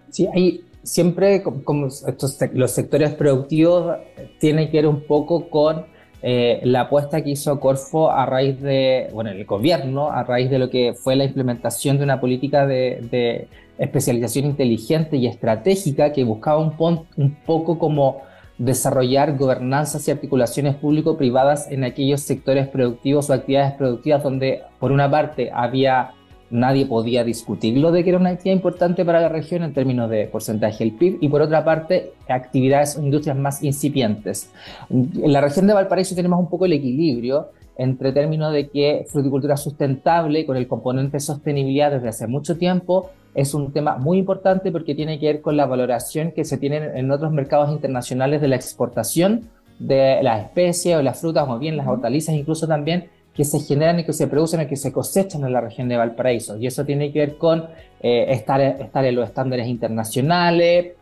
Sí, 0.09 0.27
hay 0.33 0.63
siempre 0.83 1.43
como 1.43 1.87
estos, 1.87 2.39
los 2.53 2.71
sectores 2.71 3.13
productivos 3.15 3.97
tienen 4.39 4.71
que 4.71 4.77
ver 4.77 4.87
un 4.87 5.01
poco 5.01 5.49
con 5.49 5.85
eh, 6.21 6.61
la 6.63 6.81
apuesta 6.81 7.21
que 7.21 7.31
hizo 7.31 7.59
Corfo 7.59 8.09
a 8.09 8.25
raíz 8.25 8.61
de, 8.61 9.09
bueno, 9.13 9.31
el 9.31 9.45
gobierno, 9.45 10.09
a 10.09 10.23
raíz 10.23 10.49
de 10.49 10.57
lo 10.57 10.69
que 10.69 10.93
fue 10.93 11.17
la 11.17 11.25
implementación 11.25 11.97
de 11.97 12.05
una 12.05 12.21
política 12.21 12.65
de, 12.65 13.47
especialización 13.77 14.45
inteligente 14.45 15.17
y 15.17 15.27
estratégica 15.27 16.11
que 16.11 16.23
buscaba 16.23 16.59
un, 16.59 17.05
un 17.17 17.35
poco 17.45 17.77
como 17.77 18.21
desarrollar 18.57 19.37
gobernanzas 19.37 20.07
y 20.07 20.11
articulaciones 20.11 20.75
público-privadas 20.75 21.69
en 21.69 21.83
aquellos 21.83 22.21
sectores 22.21 22.67
productivos 22.67 23.29
o 23.29 23.33
actividades 23.33 23.73
productivas 23.73 24.23
donde, 24.23 24.63
por 24.79 24.91
una 24.91 25.09
parte, 25.09 25.51
había 25.53 26.13
nadie 26.49 26.85
podía 26.85 27.23
discutirlo 27.23 27.91
de 27.91 28.03
que 28.03 28.09
era 28.09 28.19
una 28.19 28.29
actividad 28.29 28.55
importante 28.55 29.03
para 29.03 29.19
la 29.19 29.29
región 29.29 29.63
en 29.63 29.73
términos 29.73 30.09
de 30.09 30.27
porcentaje 30.27 30.83
del 30.83 30.93
PIB 30.93 31.17
y 31.21 31.29
por 31.29 31.41
otra 31.41 31.63
parte 31.63 32.13
actividades 32.27 32.97
o 32.97 33.01
industrias 33.01 33.37
más 33.37 33.61
incipientes. 33.63 34.49
En 34.89 35.33
la 35.33 35.41
región 35.41 35.67
de 35.67 35.73
Valparaíso 35.73 36.15
tenemos 36.15 36.39
un 36.39 36.49
poco 36.49 36.65
el 36.65 36.73
equilibrio 36.73 37.49
entre 37.77 38.11
términos 38.11 38.51
de 38.53 38.69
que 38.69 39.05
fruticultura 39.07 39.57
sustentable 39.57 40.45
con 40.45 40.57
el 40.57 40.67
componente 40.67 41.19
sostenibilidad 41.19 41.91
desde 41.91 42.09
hace 42.09 42.27
mucho 42.27 42.57
tiempo 42.57 43.11
es 43.35 43.53
un 43.53 43.71
tema 43.71 43.97
muy 43.97 44.17
importante 44.17 44.71
porque 44.71 44.95
tiene 44.95 45.19
que 45.19 45.27
ver 45.27 45.41
con 45.41 45.57
la 45.57 45.65
valoración 45.65 46.31
que 46.31 46.43
se 46.43 46.57
tiene 46.57 46.77
en 46.95 47.11
otros 47.11 47.31
mercados 47.31 47.71
internacionales 47.71 48.41
de 48.41 48.47
la 48.47 48.55
exportación 48.55 49.49
de 49.79 50.23
las 50.23 50.45
especies 50.45 50.97
o 50.97 51.03
las 51.03 51.19
frutas 51.19 51.47
o 51.47 51.59
bien 51.59 51.77
las 51.77 51.87
hortalizas 51.87 52.33
incluso 52.33 52.67
también 52.67 53.09
que 53.37 53.45
se 53.45 53.59
generan 53.59 53.99
y 53.99 54.03
que 54.03 54.13
se 54.13 54.25
producen 54.25 54.61
y 54.61 54.65
que 54.65 54.75
se 54.75 54.91
cosechan 54.91 55.43
en 55.43 55.53
la 55.53 55.61
región 55.61 55.87
de 55.87 55.95
Valparaíso. 55.95 56.57
Y 56.57 56.65
eso 56.65 56.83
tiene 56.85 57.11
que 57.11 57.19
ver 57.19 57.37
con 57.37 57.67
eh, 58.01 58.25
estar, 58.29 58.59
estar 58.59 59.05
en 59.05 59.15
los 59.15 59.29
estándares 59.29 59.67
internacionales, 59.67 60.93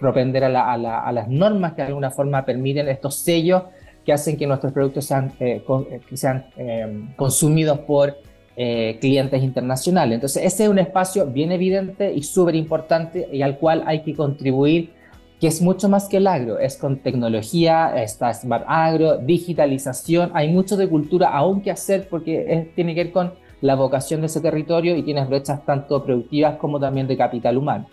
propender 0.00 0.42
a, 0.42 0.72
a, 0.72 1.12
las 1.12 1.28
normas 1.28 1.74
que 1.74 1.82
de 1.82 1.88
alguna 1.88 2.10
forma 2.10 2.44
permiten 2.44 2.88
estos 2.88 3.14
sellos 3.14 3.62
que 4.04 4.12
hacen 4.12 4.36
que 4.36 4.46
nuestros 4.46 4.72
productos 4.72 5.04
sean, 5.06 5.32
eh, 5.40 5.62
eh, 5.66 6.16
sean 6.16 6.46
consumidos 7.16 7.80
por 7.80 8.16
eh, 8.56 8.98
clientes 9.00 9.42
internacionales. 9.42 10.14
Entonces, 10.14 10.44
ese 10.44 10.64
es 10.64 10.70
un 10.70 10.78
espacio 10.78 11.26
bien 11.26 11.50
evidente 11.50 12.12
y 12.12 12.22
súper 12.22 12.54
importante 12.54 13.28
y 13.32 13.42
al 13.42 13.58
cual 13.58 13.82
hay 13.86 14.02
que 14.02 14.14
contribuir, 14.14 14.90
que 15.40 15.48
es 15.48 15.60
mucho 15.60 15.88
más 15.88 16.08
que 16.08 16.18
el 16.18 16.26
agro, 16.26 16.58
es 16.58 16.76
con 16.76 16.98
tecnología, 16.98 18.00
está 18.00 18.32
Smart 18.32 18.64
Agro, 18.68 19.18
digitalización, 19.18 20.30
hay 20.34 20.52
mucho 20.52 20.76
de 20.76 20.88
cultura 20.88 21.30
aún 21.30 21.62
que 21.62 21.70
hacer 21.72 22.06
porque 22.08 22.70
tiene 22.76 22.94
que 22.94 23.04
ver 23.04 23.12
con 23.12 23.32
la 23.60 23.74
vocación 23.74 24.20
de 24.20 24.26
ese 24.26 24.40
territorio 24.40 24.96
y 24.96 25.02
tienes 25.02 25.28
brechas 25.28 25.64
tanto 25.66 26.04
productivas 26.04 26.56
como 26.56 26.78
también 26.78 27.08
de 27.08 27.16
capital 27.16 27.56
humano. 27.58 27.88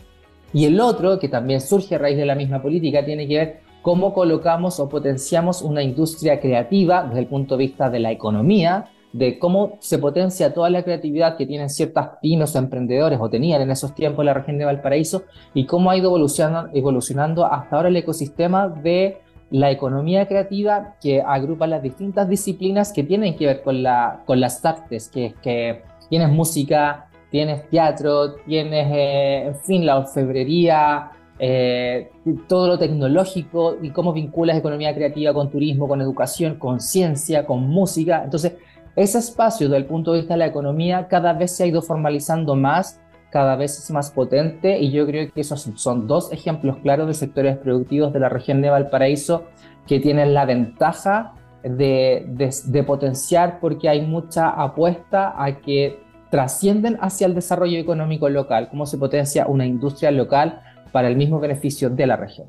Y 0.53 0.65
el 0.65 0.79
otro, 0.79 1.17
que 1.17 1.29
también 1.29 1.61
surge 1.61 1.95
a 1.95 1.97
raíz 1.97 2.17
de 2.17 2.25
la 2.25 2.35
misma 2.35 2.61
política, 2.61 3.03
tiene 3.03 3.27
que 3.27 3.37
ver 3.37 3.59
cómo 3.81 4.13
colocamos 4.13 4.79
o 4.79 4.89
potenciamos 4.89 5.61
una 5.61 5.81
industria 5.81 6.39
creativa 6.39 7.03
desde 7.03 7.19
el 7.19 7.27
punto 7.27 7.57
de 7.57 7.65
vista 7.65 7.89
de 7.89 7.99
la 7.99 8.11
economía, 8.11 8.85
de 9.13 9.39
cómo 9.39 9.77
se 9.79 9.97
potencia 9.97 10.53
toda 10.53 10.69
la 10.69 10.83
creatividad 10.83 11.35
que 11.35 11.45
tienen 11.45 11.69
ciertas 11.69 12.11
pymes 12.21 12.55
o 12.55 12.59
emprendedores 12.59 13.19
o 13.21 13.29
tenían 13.29 13.61
en 13.61 13.71
esos 13.71 13.93
tiempos 13.93 14.23
la 14.23 14.33
región 14.33 14.57
de 14.57 14.65
Valparaíso 14.65 15.23
y 15.53 15.65
cómo 15.65 15.91
ha 15.91 15.97
ido 15.97 16.07
evolucionando, 16.07 16.69
evolucionando 16.73 17.45
hasta 17.45 17.75
ahora 17.75 17.89
el 17.89 17.97
ecosistema 17.97 18.69
de 18.69 19.19
la 19.49 19.69
economía 19.69 20.27
creativa 20.27 20.95
que 21.01 21.21
agrupa 21.21 21.67
las 21.67 21.83
distintas 21.83 22.29
disciplinas 22.29 22.93
que 22.93 23.03
tienen 23.03 23.35
que 23.35 23.47
ver 23.47 23.63
con, 23.63 23.83
la, 23.83 24.23
con 24.25 24.39
las 24.39 24.63
artes, 24.63 25.09
que 25.09 25.25
es 25.25 25.33
que 25.35 25.83
tienes 26.09 26.29
música, 26.29 27.09
tienes 27.31 27.69
teatro, 27.69 28.35
tienes, 28.45 28.87
eh, 28.91 29.47
en 29.47 29.55
fin, 29.55 29.85
la 29.85 29.97
orfebrería, 29.97 31.11
eh, 31.43 32.11
todo 32.47 32.67
lo 32.67 32.77
tecnológico 32.77 33.75
y 33.81 33.89
cómo 33.89 34.13
vinculas 34.13 34.55
economía 34.55 34.93
creativa 34.93 35.33
con 35.33 35.49
turismo, 35.49 35.87
con 35.87 35.99
educación, 35.99 36.59
con 36.59 36.79
ciencia, 36.79 37.47
con 37.47 37.67
música. 37.67 38.21
Entonces, 38.23 38.57
ese 38.95 39.17
espacio 39.17 39.67
desde 39.67 39.77
el 39.77 39.85
punto 39.87 40.13
de 40.13 40.19
vista 40.19 40.35
de 40.35 40.37
la 40.37 40.45
economía 40.45 41.07
cada 41.07 41.33
vez 41.33 41.55
se 41.55 41.63
ha 41.63 41.65
ido 41.65 41.81
formalizando 41.81 42.55
más, 42.55 43.01
cada 43.31 43.55
vez 43.55 43.75
es 43.75 43.89
más 43.89 44.11
potente 44.11 44.77
y 44.77 44.91
yo 44.91 45.07
creo 45.07 45.33
que 45.33 45.41
esos 45.41 45.67
son 45.77 46.05
dos 46.05 46.31
ejemplos 46.31 46.77
claros 46.83 47.07
de 47.07 47.15
sectores 47.15 47.57
productivos 47.57 48.13
de 48.13 48.19
la 48.19 48.29
región 48.29 48.61
de 48.61 48.69
Valparaíso 48.69 49.45
que 49.87 49.99
tienen 49.99 50.35
la 50.35 50.45
ventaja 50.45 51.33
de, 51.63 52.27
de, 52.65 52.83
potenciar 52.83 53.59
porque 53.59 53.89
hay 53.89 54.05
mucha 54.05 54.49
apuesta 54.49 55.33
a 55.43 55.57
que 55.59 56.03
trascienden 56.29 56.99
hacia 57.01 57.25
el 57.25 57.33
desarrollo 57.33 57.79
económico 57.79 58.29
local, 58.29 58.69
cómo 58.69 58.85
se 58.85 58.99
potencia 58.99 59.47
una 59.47 59.65
industria 59.65 60.11
local 60.11 60.61
para 60.91 61.07
el 61.07 61.15
mismo 61.15 61.39
beneficio 61.39 61.89
de 61.89 62.07
la 62.07 62.15
región. 62.15 62.47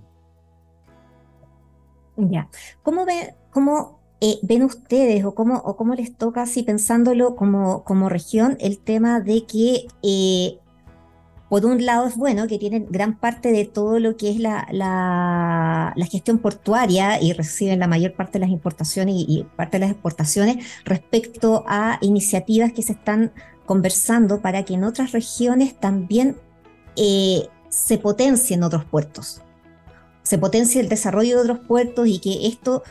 Ya, 2.16 2.48
¿cómo 2.82 3.06
ve, 3.06 3.34
cómo 3.50 4.00
eh, 4.20 4.38
ven 4.42 4.62
ustedes 4.62 5.24
o 5.24 5.34
cómo, 5.34 5.94
les 5.96 6.16
toca, 6.16 6.42
así 6.42 6.62
pensándolo 6.62 7.34
como, 7.34 8.08
región, 8.08 8.56
el 8.60 8.78
tema 8.78 9.20
de 9.20 9.44
que 9.46 9.86
eh, 10.02 10.58
por 11.52 11.66
un 11.66 11.84
lado 11.84 12.06
es 12.06 12.16
bueno 12.16 12.46
que 12.46 12.56
tienen 12.56 12.86
gran 12.88 13.18
parte 13.18 13.52
de 13.52 13.66
todo 13.66 13.98
lo 13.98 14.16
que 14.16 14.30
es 14.30 14.38
la, 14.38 14.66
la, 14.70 15.92
gestión 16.10 16.38
portuaria 16.38 17.20
y 17.20 17.34
reciben 17.34 17.78
la 17.78 17.88
mayor 17.88 18.14
parte 18.14 18.38
de 18.38 18.46
las 18.46 18.50
importaciones 18.50 19.16
y, 19.18 19.44
parte 19.56 19.78
de 19.78 19.80
las 19.80 19.90
exportaciones 19.90 20.64
respecto 20.84 21.64
a 21.66 21.98
iniciativas 22.00 22.72
que 22.72 22.82
se 22.82 22.92
están 22.92 23.32
conversando 23.66 24.40
para 24.40 24.64
que 24.64 24.74
en 24.74 24.84
otras 24.84 25.12
regiones 25.12 25.74
también 25.78 26.36
eh, 26.96 27.48
se 27.72 27.96
potencien 27.96 28.62
otros 28.62 28.84
puertos, 28.84 29.40
se 30.22 30.36
potencie 30.36 30.80
el 30.80 30.90
desarrollo 30.90 31.36
de 31.36 31.42
otros 31.42 31.66
puertos 31.66 32.06
y 32.06 32.18
que 32.18 32.46
esto 32.46 32.82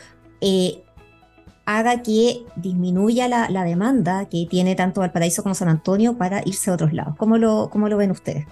haga 1.64 2.02
que 2.02 2.42
disminuya 2.56 3.28
la, 3.28 3.64
demanda 3.64 4.26
que 4.26 4.46
tiene 4.50 4.74
tanto 4.74 5.00
Valparaíso 5.00 5.44
como 5.44 5.54
San 5.54 5.68
Antonio 5.68 6.18
para 6.18 6.42
irse 6.44 6.70
a 6.70 6.74
otros 6.74 6.92
lados. 6.92 7.14
¿Cómo 7.16 7.38
lo, 7.38 7.70
cómo 7.70 7.88
lo 7.88 7.96
ven 7.96 8.10
ustedes? 8.10 8.44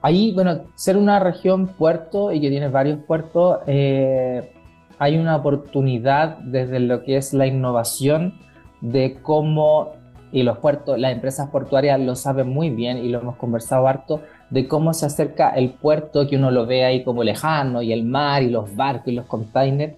Ahí, 0.00 0.32
bueno, 0.32 0.62
ser 0.76 0.96
una 0.96 1.20
región 1.20 1.66
puerto 1.66 2.32
y 2.32 2.40
que 2.40 2.48
tiene 2.48 2.68
varios 2.68 3.00
puertos, 3.04 3.58
eh, 3.66 4.50
hay 4.98 5.18
una 5.18 5.36
oportunidad 5.36 6.38
desde 6.38 6.80
lo 6.80 7.02
que 7.02 7.18
es 7.18 7.34
la 7.34 7.46
innovación 7.46 8.38
de 8.80 9.18
cómo, 9.22 9.92
y 10.32 10.42
los 10.42 10.58
puertos, 10.58 10.98
las 10.98 11.12
empresas 11.12 11.50
portuarias 11.50 11.98
lo 12.00 12.14
saben 12.16 12.48
muy 12.48 12.70
bien 12.70 12.98
y 12.98 13.08
lo 13.08 13.20
hemos 13.20 13.36
conversado 13.36 13.86
harto, 13.88 14.22
de 14.50 14.68
cómo 14.68 14.94
se 14.94 15.06
acerca 15.06 15.50
el 15.50 15.70
puerto, 15.70 16.26
que 16.28 16.36
uno 16.36 16.50
lo 16.50 16.66
ve 16.66 16.84
ahí 16.84 17.04
como 17.04 17.24
lejano, 17.24 17.82
y 17.82 17.92
el 17.92 18.04
mar, 18.04 18.42
y 18.42 18.50
los 18.50 18.74
barcos, 18.76 19.08
y 19.08 19.12
los 19.12 19.26
containers, 19.26 19.94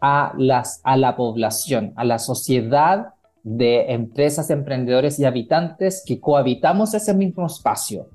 a, 0.00 0.32
las, 0.36 0.80
a 0.84 0.96
la 0.96 1.16
población, 1.16 1.92
a 1.96 2.04
la 2.04 2.18
sociedad 2.18 3.14
de 3.42 3.92
empresas, 3.92 4.50
emprendedores 4.50 5.18
y 5.18 5.24
habitantes 5.24 6.02
que 6.04 6.20
cohabitamos 6.20 6.94
ese 6.94 7.14
mismo 7.14 7.46
espacio. 7.46 8.08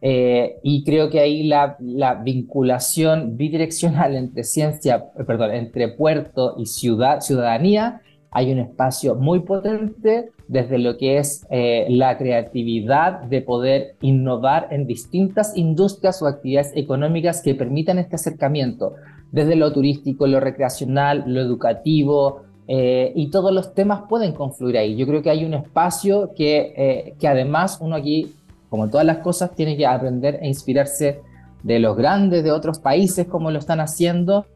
Eh, 0.00 0.58
y 0.62 0.84
creo 0.84 1.10
que 1.10 1.20
ahí 1.20 1.42
la, 1.42 1.76
la, 1.80 2.14
vinculación 2.14 3.36
bidireccional 3.36 4.14
entre 4.14 4.44
ciencia, 4.44 5.10
perdón, 5.26 5.50
entre 5.52 5.88
puerto 5.88 6.54
y 6.56 6.66
ciudad, 6.66 7.20
ciudadanía, 7.20 8.00
hay 8.30 8.52
un 8.52 8.58
espacio 8.58 9.14
muy 9.14 9.40
potente 9.40 10.30
desde 10.48 10.78
lo 10.78 10.96
que 10.96 11.18
es 11.18 11.46
eh, 11.50 11.86
la 11.88 12.16
creatividad 12.18 13.22
de 13.22 13.42
poder 13.42 13.96
innovar 14.00 14.68
en 14.70 14.86
distintas 14.86 15.56
industrias 15.56 16.22
o 16.22 16.26
actividades 16.26 16.72
económicas 16.74 17.42
que 17.42 17.54
permitan 17.54 17.98
este 17.98 18.16
acercamiento 18.16 18.94
desde 19.30 19.56
lo 19.56 19.72
turístico, 19.72 20.26
lo 20.26 20.40
recreacional, 20.40 21.24
lo 21.26 21.40
educativo, 21.40 22.42
eh, 22.70 23.12
y 23.14 23.30
todos 23.30 23.50
los 23.52 23.74
temas 23.74 24.02
pueden 24.08 24.32
confluir 24.32 24.76
ahí. 24.76 24.94
Yo 24.96 25.06
creo 25.06 25.22
que 25.22 25.30
hay 25.30 25.44
un 25.44 25.54
espacio 25.54 26.32
que, 26.36 26.74
eh, 26.76 27.14
que 27.18 27.26
además 27.26 27.78
uno 27.80 27.96
aquí, 27.96 28.34
como 28.68 28.88
todas 28.88 29.06
las 29.06 29.18
cosas, 29.18 29.54
tiene 29.54 29.76
que 29.76 29.86
aprender 29.86 30.38
e 30.42 30.48
inspirarse 30.48 31.20
de 31.62 31.78
los 31.78 31.96
grandes, 31.96 32.44
de 32.44 32.52
otros 32.52 32.78
países, 32.78 33.26
como 33.26 33.50
lo 33.50 33.58
están 33.58 33.80
haciendo. 33.80 34.46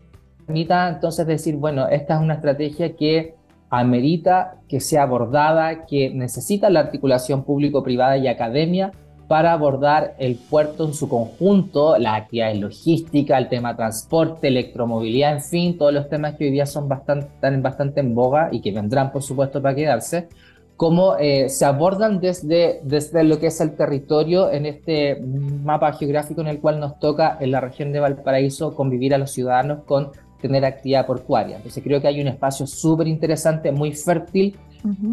Permita 0.46 0.90
entonces 0.90 1.26
decir, 1.26 1.56
bueno, 1.56 1.88
esta 1.88 2.16
es 2.16 2.20
una 2.20 2.34
estrategia 2.34 2.94
que 2.96 3.34
amerita 3.72 4.58
que 4.68 4.80
sea 4.80 5.04
abordada, 5.04 5.86
que 5.86 6.10
necesita 6.10 6.68
la 6.68 6.80
articulación 6.80 7.42
público-privada 7.42 8.18
y 8.18 8.28
academia 8.28 8.92
para 9.28 9.54
abordar 9.54 10.14
el 10.18 10.36
puerto 10.36 10.84
en 10.84 10.92
su 10.92 11.08
conjunto, 11.08 11.96
las 11.96 12.20
actividades 12.20 12.60
logísticas, 12.60 13.38
el 13.38 13.48
tema 13.48 13.74
transporte, 13.74 14.48
electromovilidad, 14.48 15.32
en 15.32 15.40
fin, 15.40 15.78
todos 15.78 15.94
los 15.94 16.10
temas 16.10 16.36
que 16.36 16.44
hoy 16.44 16.50
día 16.50 16.66
son 16.66 16.86
bastante, 16.86 17.28
están 17.28 17.62
bastante 17.62 18.00
en 18.00 18.14
boga 18.14 18.50
y 18.52 18.60
que 18.60 18.72
vendrán, 18.72 19.10
por 19.10 19.22
supuesto, 19.22 19.62
para 19.62 19.74
quedarse, 19.74 20.28
cómo 20.76 21.16
eh, 21.18 21.48
se 21.48 21.64
abordan 21.64 22.20
desde, 22.20 22.80
desde 22.84 23.24
lo 23.24 23.38
que 23.38 23.46
es 23.46 23.60
el 23.62 23.74
territorio 23.74 24.50
en 24.50 24.66
este 24.66 25.18
mapa 25.22 25.94
geográfico 25.94 26.42
en 26.42 26.48
el 26.48 26.60
cual 26.60 26.78
nos 26.78 26.98
toca 26.98 27.38
en 27.40 27.52
la 27.52 27.60
región 27.60 27.90
de 27.92 28.00
Valparaíso 28.00 28.74
convivir 28.74 29.14
a 29.14 29.18
los 29.18 29.30
ciudadanos 29.30 29.84
con 29.84 30.10
tener 30.42 30.64
actividad 30.64 31.06
portuaria. 31.06 31.56
Entonces 31.56 31.82
creo 31.82 32.00
que 32.00 32.08
hay 32.08 32.20
un 32.20 32.28
espacio 32.28 32.66
súper 32.66 33.08
interesante, 33.08 33.72
muy 33.72 33.92
fértil, 33.92 34.58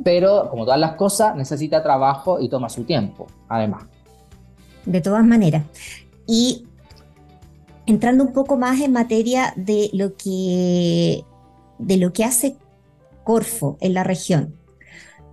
pero 0.04 0.50
como 0.50 0.66
todas 0.66 0.80
las 0.80 0.96
cosas, 0.96 1.36
necesita 1.36 1.82
trabajo 1.82 2.40
y 2.42 2.50
toma 2.50 2.70
su 2.70 2.84
tiempo, 2.84 3.28
además 3.48 3.84
de 4.86 5.02
todas 5.02 5.26
maneras. 5.26 5.64
Y 6.26 6.66
entrando 7.86 8.24
un 8.24 8.34
poco 8.34 8.58
más 8.58 8.82
en 8.82 8.92
materia 8.92 9.54
de 9.56 9.90
lo 9.94 10.16
que, 10.16 11.24
de 11.78 11.98
lo 11.98 12.14
que 12.14 12.24
hace 12.24 12.58
Corfo 13.24 13.78
en 13.80 13.94
la 13.94 14.04
región. 14.04 14.56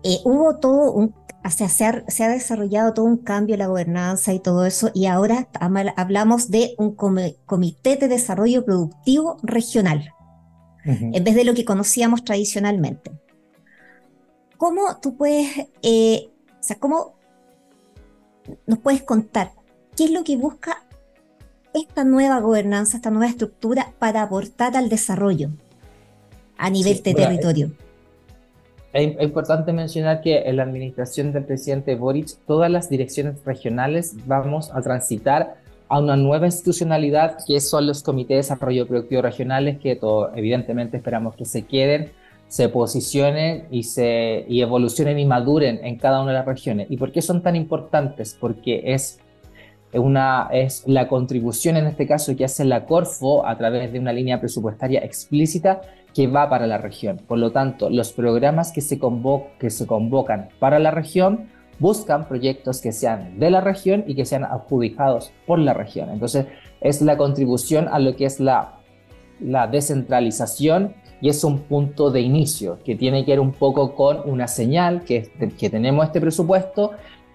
Eh, 0.03 0.19
hubo 0.25 0.57
todo 0.57 0.93
un, 0.93 1.15
se, 1.51 1.65
ha, 1.65 1.69
se, 1.69 2.25
ha, 2.25 2.29
desarrollado 2.29 2.95
todo 2.95 3.07
un 3.07 3.19
cambio 3.19 3.55
en 3.55 3.61
la 3.61 3.67
gobernanza 3.67 4.33
y 4.33 4.41
todo 4.41 4.67
eso, 4.67 4.91
y 4.95 5.07
ahora 5.07 5.49
hablamos 5.97 6.51
de 6.51 6.75
un 6.79 6.95
comité 6.95 7.97
de 7.97 8.09
desarrollo 8.09 8.65
productivo 8.65 9.39
regional, 9.43 10.13
en 10.85 11.25
vez 11.25 11.35
de 11.35 11.45
lo 11.45 11.55
que 11.55 11.65
conocíamos 11.65 12.25
tradicionalmente. 12.25 13.13
¿Cómo 14.57 14.99
tú 15.03 15.17
puedes, 15.17 15.69
eh, 15.83 16.31
o 16.49 16.63
sea, 16.63 16.79
cómo 16.79 17.17
nos 18.67 18.79
puedes 18.79 19.03
contar 19.03 19.53
qué 19.97 20.05
es 20.05 20.11
lo 20.11 20.25
que 20.25 20.37
busca 20.37 20.85
esta 21.75 22.05
nueva 22.05 22.41
gobernanza, 22.41 22.97
esta 22.97 23.11
nueva 23.11 23.29
estructura 23.29 23.93
para 23.99 24.23
aportar 24.23 24.77
al 24.77 24.89
desarrollo 24.89 25.51
a 26.57 26.71
nivel 26.71 27.03
de 27.03 27.15
territorio. 27.15 27.73
Es, 28.97 29.23
importante 29.23 29.73
mencionar 29.73 30.23
que 30.23 30.39
en 30.39 30.57
la 30.57 30.63
administración 30.63 31.33
del 31.33 31.45
presidente 31.45 31.95
Boric, 31.97 32.29
todas 32.47 32.71
las 32.71 32.89
direcciones 32.89 33.45
regionales 33.45 34.15
vamos 34.27 34.71
a 34.73 34.81
transitar 34.81 35.57
a 35.89 36.01
una 36.01 36.17
nueva 36.17 36.47
institucionalidad 36.47 37.37
que 37.47 37.61
son 37.61 37.87
los 37.87 38.03
comités 38.03 38.31
de 38.31 38.37
desarrollo 38.37 38.87
productivo 38.87 39.23
regionales, 39.23 39.79
que 39.79 39.97
todo, 39.97 40.35
evidentemente 40.35 40.97
esperamos 40.97 41.37
que 41.37 41.45
se 41.45 41.63
queden 41.63 42.11
se 42.49 42.69
posicionen 42.69 43.67
y, 43.71 43.83
se, 43.83 44.45
y 44.49 44.61
evolucionen 44.63 45.19
y 45.19 45.25
maduren 45.25 45.85
en 45.85 45.97
cada 45.97 46.23
una 46.23 46.31
de 46.31 46.39
las 46.39 46.47
regiones. 46.47 46.87
¿Y 46.91 46.97
por 46.97 47.13
qué 47.13 47.21
son 47.21 47.43
tan 47.43 47.57
importantes? 47.57 48.37
Porque 48.39 48.83
es, 48.85 49.19
una, 49.93 50.49
es 50.53 50.85
la 50.87 51.09
contribución 51.09 51.77
en 51.77 51.87
este 51.87 52.07
caso 52.07 52.37
que 52.37 52.45
hace 52.45 52.65
la 52.65 52.87
Corfo 52.87 53.47
a 53.47 53.59
través 53.59 53.93
de 53.93 53.99
una 53.99 54.13
línea 54.13 54.41
presupuestaria 54.41 55.01
explícita 55.01 55.81
que 56.17 56.27
va 56.27 56.49
para 56.49 56.67
la 56.67 56.79
región. 56.79 57.21
Por 57.29 57.37
lo 57.37 57.53
tanto, 57.53 57.91
los 57.91 58.11
programas 58.11 58.73
que 58.73 58.81
se, 58.81 58.99
convocan 58.99 60.49
para 60.59 60.79
la 60.79 60.91
región 60.91 61.51
buscan 61.79 62.27
proyectos 62.27 62.81
que 62.81 62.91
sean 62.91 63.39
de 63.39 63.51
la 63.51 63.61
región 63.61 64.03
y 64.07 64.15
que 64.15 64.25
sean 64.25 64.45
adjudicados 64.45 65.31
por 65.47 65.59
la 65.59 65.75
región. 65.75 66.09
Entonces, 66.09 66.47
es 66.81 67.03
la 67.03 67.19
contribución 67.19 67.87
a 67.89 67.99
lo 67.99 68.17
que 68.17 68.25
es 68.25 68.41
la, 68.41 68.81
descentralización 69.71 70.95
y 71.21 71.29
es 71.29 71.45
un 71.45 71.59
punto 71.59 72.11
de 72.11 72.23
inicio 72.23 72.79
que 72.83 72.97
tiene 72.97 73.27
que 73.27 73.33
ver 73.33 73.41
un 73.41 73.53
poco 73.53 73.95
con 73.95 74.23
una 74.25 74.49
señal 74.49 75.05
que 75.05 75.31
tenemos 75.71 76.07
este 76.07 76.23
presupuesto 76.23 76.93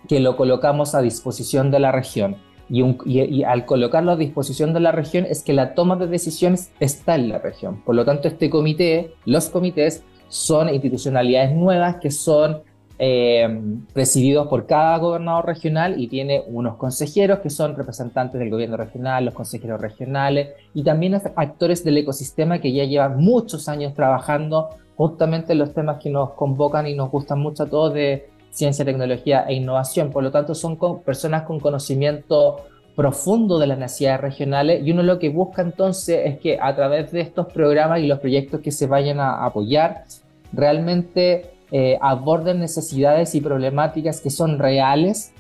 que 0.08 0.20
lo 0.20 0.36
colocamos 0.36 0.96
a 0.96 1.04
disposición 1.04 1.70
de 1.70 1.80
la 1.80 1.92
región. 1.92 2.38
Y, 2.74 2.84
y, 3.06 3.44
al 3.44 3.66
colocarlo 3.66 4.14
a 4.14 4.16
disposición 4.16 4.74
de 4.74 4.80
la 4.80 4.94
región 4.94 5.26
es 5.26 5.44
que 5.44 5.52
la 5.52 5.74
toma 5.74 5.98
de 5.98 6.08
decisiones 6.08 6.72
está 6.80 7.16
en 7.16 7.28
la 7.28 7.38
región. 7.38 7.82
Por 7.84 7.96
lo 7.96 8.06
tanto, 8.06 8.30
este 8.30 8.50
comité, 8.50 9.14
los 9.26 9.50
comités, 9.50 10.04
son 10.30 10.70
institucionalidades 10.70 11.52
nuevas 11.52 11.98
que 11.98 12.10
son 12.10 12.62
eh, 12.98 13.60
presididos 13.94 14.48
por 14.48 14.68
cada 14.68 14.98
gobernador 15.00 15.48
regional 15.48 16.00
y 16.00 16.08
tiene 16.08 16.44
unos 16.48 16.76
consejeros 16.76 17.40
que 17.40 17.50
son 17.50 17.76
representantes 17.76 18.40
del 18.40 18.52
gobierno 18.52 18.78
regional, 18.78 19.26
los 19.26 19.34
consejeros 19.34 19.82
regionales 19.82 20.50
y 20.74 20.84
también 20.84 21.16
actores 21.36 21.84
del 21.84 21.98
ecosistema 21.98 22.60
que 22.60 22.72
ya 22.72 22.86
llevan 22.86 23.18
muchos 23.18 23.68
años 23.68 23.96
trabajando 23.96 24.70
justamente 24.96 25.54
en 25.54 25.58
los 25.60 25.74
temas 25.74 25.98
que 26.00 26.12
nos 26.12 26.34
convocan 26.34 26.86
y 26.86 26.94
nos 26.94 27.10
gustan 27.10 27.40
mucho 27.40 27.64
a 27.64 27.66
todos 27.66 27.94
de 27.96 28.30
ciencia, 28.52 28.86
tecnología 28.86 29.46
e 29.48 29.56
innovación. 29.56 30.12
Por 30.12 30.24
lo 30.24 30.32
tanto, 30.32 30.54
son 30.54 30.78
personas 31.04 31.44
con 31.44 31.60
conocimiento 31.60 32.58
profundo 32.96 33.58
de 33.58 33.68
las 33.68 33.78
necesidades 33.78 34.22
regionales 34.22 34.86
y 34.86 34.92
uno 34.92 35.02
lo 35.02 35.18
que 35.18 35.30
busca 35.30 35.62
entonces 35.62 36.22
es 36.26 36.40
que 36.40 36.60
a 36.62 36.76
través 36.76 37.12
de 37.12 37.22
estos 37.22 37.48
programas 37.52 38.02
y 38.02 38.08
los 38.08 38.20
proyectos 38.20 38.60
que 38.60 38.72
se 38.72 38.86
vayan 38.86 39.20
a 39.20 39.46
apoyar, 39.46 40.04
realmente 40.52 41.52
eh, 41.72 41.98
aborden 42.02 42.60
necesidades 42.60 43.34
y 43.34 43.42
problemáticas 43.42 44.20
que 44.20 44.30
son 44.30 44.60
reales 44.60 45.34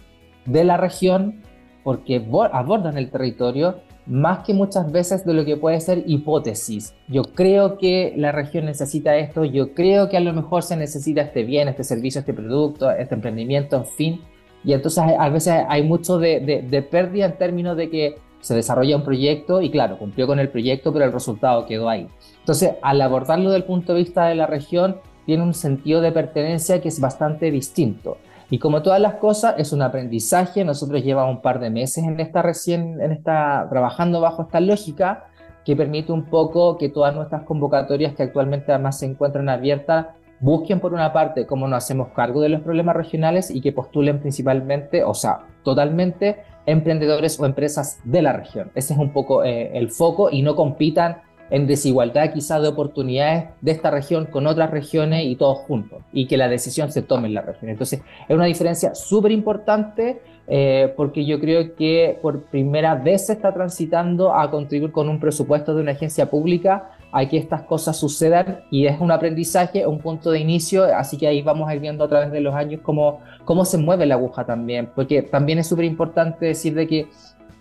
de 0.45 0.63
la 0.63 0.77
región, 0.77 1.41
porque 1.83 2.25
abordan 2.53 2.97
el 2.97 3.09
territorio 3.09 3.81
más 4.11 4.45
que 4.45 4.53
muchas 4.53 4.91
veces 4.91 5.25
de 5.25 5.33
lo 5.33 5.45
que 5.45 5.55
puede 5.55 5.79
ser 5.79 6.03
hipótesis. 6.05 6.93
Yo 7.07 7.23
creo 7.23 7.77
que 7.77 8.13
la 8.17 8.33
región 8.33 8.65
necesita 8.65 9.15
esto, 9.15 9.45
yo 9.45 9.73
creo 9.73 10.09
que 10.09 10.17
a 10.17 10.19
lo 10.19 10.33
mejor 10.33 10.63
se 10.63 10.75
necesita 10.75 11.21
este 11.21 11.43
bien, 11.43 11.69
este 11.69 11.85
servicio, 11.85 12.19
este 12.19 12.33
producto, 12.33 12.91
este 12.91 13.15
emprendimiento, 13.15 13.77
en 13.77 13.85
fin. 13.85 14.21
Y 14.65 14.73
entonces 14.73 15.01
a 15.17 15.29
veces 15.29 15.63
hay 15.69 15.83
mucho 15.83 16.19
de, 16.19 16.65
de 16.69 16.81
pérdida 16.81 17.25
en 17.25 17.37
términos 17.37 17.77
de 17.77 17.89
que 17.89 18.15
se 18.41 18.53
desarrolla 18.53 18.97
un 18.97 19.03
proyecto 19.03 19.61
y 19.61 19.71
claro, 19.71 19.97
cumplió 19.97 20.27
con 20.27 20.39
el 20.39 20.49
proyecto, 20.49 20.91
pero 20.91 21.05
el 21.05 21.13
resultado 21.13 21.65
quedó 21.65 21.87
ahí. 21.87 22.07
Entonces, 22.39 22.71
al 22.81 22.99
abordarlo 22.99 23.51
desde 23.51 23.59
el 23.59 23.63
punto 23.63 23.93
de 23.93 23.99
vista 23.99 24.25
de 24.25 24.35
la 24.35 24.45
región, 24.45 24.97
tiene 25.25 25.43
un 25.43 25.53
sentido 25.53 26.01
de 26.01 26.11
pertenencia 26.11 26.81
que 26.81 26.89
es 26.89 26.99
bastante 26.99 27.49
distinto. 27.49 28.17
Y 28.51 28.59
como 28.59 28.81
todas 28.81 28.99
las 28.99 29.15
cosas, 29.15 29.55
es 29.57 29.71
un 29.71 29.81
aprendizaje. 29.81 30.65
Nosotros 30.65 31.01
llevamos 31.01 31.37
un 31.37 31.41
par 31.41 31.61
de 31.61 31.69
meses 31.69 32.03
en 32.03 32.19
esta 32.19 32.41
recién, 32.41 32.99
en 33.01 33.13
esta, 33.13 33.65
trabajando 33.69 34.19
bajo 34.19 34.43
esta 34.43 34.59
lógica 34.59 35.25
que 35.63 35.75
permite 35.75 36.11
un 36.11 36.25
poco 36.25 36.77
que 36.77 36.89
todas 36.89 37.15
nuestras 37.15 37.43
convocatorias 37.43 38.13
que 38.13 38.23
actualmente 38.23 38.73
además 38.73 38.99
se 38.99 39.05
encuentran 39.05 39.47
abiertas 39.47 40.07
busquen 40.41 40.79
por 40.79 40.93
una 40.93 41.13
parte 41.13 41.45
cómo 41.45 41.67
nos 41.67 41.83
hacemos 41.83 42.09
cargo 42.09 42.41
de 42.41 42.49
los 42.49 42.61
problemas 42.61 42.95
regionales 42.95 43.51
y 43.51 43.61
que 43.61 43.71
postulen 43.71 44.19
principalmente, 44.19 45.03
o 45.03 45.13
sea, 45.13 45.45
totalmente 45.63 46.43
emprendedores 46.65 47.39
o 47.39 47.45
empresas 47.45 47.99
de 48.03 48.21
la 48.21 48.33
región. 48.33 48.71
Ese 48.75 48.93
es 48.93 48.99
un 48.99 49.13
poco 49.13 49.45
eh, 49.45 49.71
el 49.77 49.91
foco 49.91 50.29
y 50.29 50.41
no 50.41 50.55
compitan 50.55 51.21
en 51.51 51.67
desigualdad 51.67 52.33
quizás 52.33 52.61
de 52.61 52.69
oportunidades 52.69 53.49
de 53.61 53.71
esta 53.71 53.91
región 53.91 54.25
con 54.25 54.47
otras 54.47 54.71
regiones 54.71 55.25
y 55.25 55.35
todos 55.35 55.59
juntos, 55.59 56.01
y 56.11 56.25
que 56.25 56.37
la 56.37 56.47
decisión 56.47 56.91
se 56.91 57.01
tome 57.01 57.27
en 57.27 57.35
la 57.35 57.41
región. 57.41 57.69
Entonces, 57.69 58.01
es 58.27 58.35
una 58.35 58.45
diferencia 58.45 58.95
súper 58.95 59.31
importante 59.31 60.21
eh, 60.47 60.93
porque 60.97 61.23
yo 61.25 61.39
creo 61.39 61.75
que 61.75 62.17
por 62.21 62.43
primera 62.43 62.95
vez 62.95 63.27
se 63.27 63.33
está 63.33 63.53
transitando 63.53 64.33
a 64.33 64.49
contribuir 64.49 64.91
con 64.91 65.07
un 65.07 65.19
presupuesto 65.19 65.75
de 65.75 65.81
una 65.81 65.91
agencia 65.91 66.29
pública 66.29 66.89
a 67.11 67.25
que 67.27 67.37
estas 67.37 67.63
cosas 67.63 67.97
sucedan 67.97 68.61
y 68.71 68.85
es 68.85 68.99
un 68.99 69.11
aprendizaje, 69.11 69.85
un 69.85 69.99
punto 69.99 70.31
de 70.31 70.39
inicio, 70.39 70.83
así 70.83 71.17
que 71.17 71.27
ahí 71.27 71.41
vamos 71.41 71.69
a 71.69 71.75
ir 71.75 71.81
viendo 71.81 72.03
a 72.03 72.07
través 72.07 72.31
de 72.31 72.41
los 72.41 72.55
años 72.55 72.81
cómo, 72.81 73.19
cómo 73.45 73.65
se 73.65 73.77
mueve 73.77 74.05
la 74.05 74.15
aguja 74.15 74.45
también, 74.45 74.89
porque 74.95 75.21
también 75.21 75.59
es 75.59 75.67
súper 75.67 75.85
importante 75.85 76.47
decir 76.47 76.73
de 76.73 76.87
que 76.87 77.07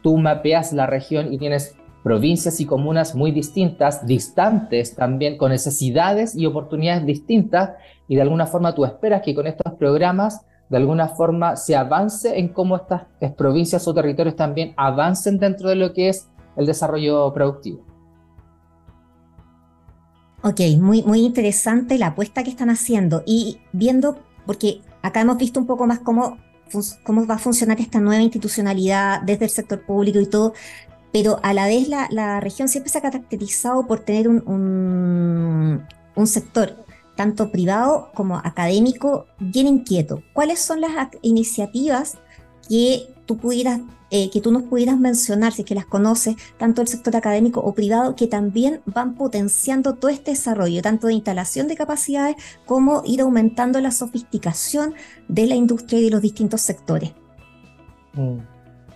tú 0.03 0.17
mapeas 0.17 0.73
la 0.73 0.87
región 0.87 1.33
y 1.33 1.39
tienes 1.39 1.77
provincias 2.03 2.61
y 2.61 2.67
comunas 2.67 3.15
muy 3.15 3.33
distintas, 3.33 4.07
distantes 4.07 4.95
también, 4.95 5.37
con 5.37 5.51
necesidades 5.51 6.35
y 6.35 6.47
oportunidades 6.47 7.05
distintas, 7.05 7.73
y 8.09 8.17
de 8.17 8.23
alguna 8.23 8.47
forma 8.47 8.75
tú 8.75 8.85
esperas 8.85 9.23
que 9.23 9.35
con 9.35 9.47
estos 9.47 9.75
programas, 9.75 10.41
de 10.69 10.77
alguna 10.77 11.09
forma, 11.09 11.57
se 11.57 11.77
avance 11.77 12.39
en 12.39 12.49
cómo 12.49 12.77
estas 12.77 13.07
provincias 13.37 13.87
o 13.87 13.95
territorios 13.95 14.37
también 14.37 14.73
avancen 14.77 15.39
dentro 15.39 15.69
de 15.69 15.77
lo 15.77 15.93
que 15.93 16.09
es 16.09 16.29
el 16.57 16.67
desarrollo 16.67 17.33
productivo. 17.33 17.85
Ok, 20.43 20.61
muy, 20.79 21.03
muy 21.03 21.21
interesante 21.21 21.99
la 21.99 22.09
apuesta 22.09 22.43
que 22.43 22.51
están 22.51 22.71
haciendo 22.71 23.23
y 23.27 23.59
viendo, 23.73 24.19
porque 24.47 24.81
acá 25.03 25.21
hemos 25.21 25.37
visto 25.37 25.61
un 25.61 25.67
poco 25.67 25.87
más 25.87 25.99
cómo 25.99 26.39
cómo 27.03 27.27
va 27.27 27.35
a 27.35 27.39
funcionar 27.39 27.81
esta 27.81 28.01
nueva 28.01 28.23
institucionalidad 28.23 29.23
desde 29.23 29.47
el 29.47 29.51
sector 29.51 29.85
público 29.85 30.21
y 30.21 30.27
todo, 30.27 30.55
pero 31.13 31.41
a 31.43 31.53
la 31.53 31.67
vez 31.67 31.89
la, 31.89 32.41
región 32.41 32.69
siempre 32.69 32.91
se 32.91 32.99
ha 32.99 33.03
caracterizado 33.03 33.87
por 33.87 34.01
tener 34.01 34.29
un, 34.29 35.87
sector 36.25 36.85
tanto 37.17 37.51
privado 37.51 38.11
como 38.15 38.37
académico 38.37 39.27
bien 39.39 39.67
inquieto. 39.67 40.23
¿Cuáles 40.33 40.61
son 40.61 40.81
las 40.81 40.93
iniciativas 41.23 42.19
que 42.69 43.09
tú 43.27 43.37
pudieras, 43.37 43.81
eh, 44.11 44.31
que 44.31 44.41
tú 44.41 44.53
nos 44.53 44.63
pudieras 44.65 44.99
mencionar, 44.99 45.53
si 45.53 45.63
es 45.63 45.67
que 45.67 45.75
las 45.75 45.87
conoces, 45.87 46.37
tanto 46.59 46.83
el 46.83 46.89
sector 46.89 47.17
académico 47.17 47.61
o 47.61 47.75
privado, 47.75 48.17
que 48.17 48.27
también 48.27 48.81
van 48.87 49.15
potenciando 49.15 49.95
todo 49.95 50.11
este 50.11 50.33
desarrollo, 50.33 50.83
tanto 50.83 51.09
de 51.09 51.15
instalación 51.15 51.69
de 51.69 51.77
capacidades 51.77 52.37
como 52.67 53.03
ir 53.05 53.21
aumentando 53.21 53.81
la 53.81 53.91
sofisticación 53.91 54.95
de 55.29 55.47
la 55.47 55.55
industria 55.55 56.01
y 56.01 56.05
de 56.05 56.11
los 56.11 56.23
distintos 56.23 56.61
sectores. 56.61 57.13
Mm. 58.15 58.39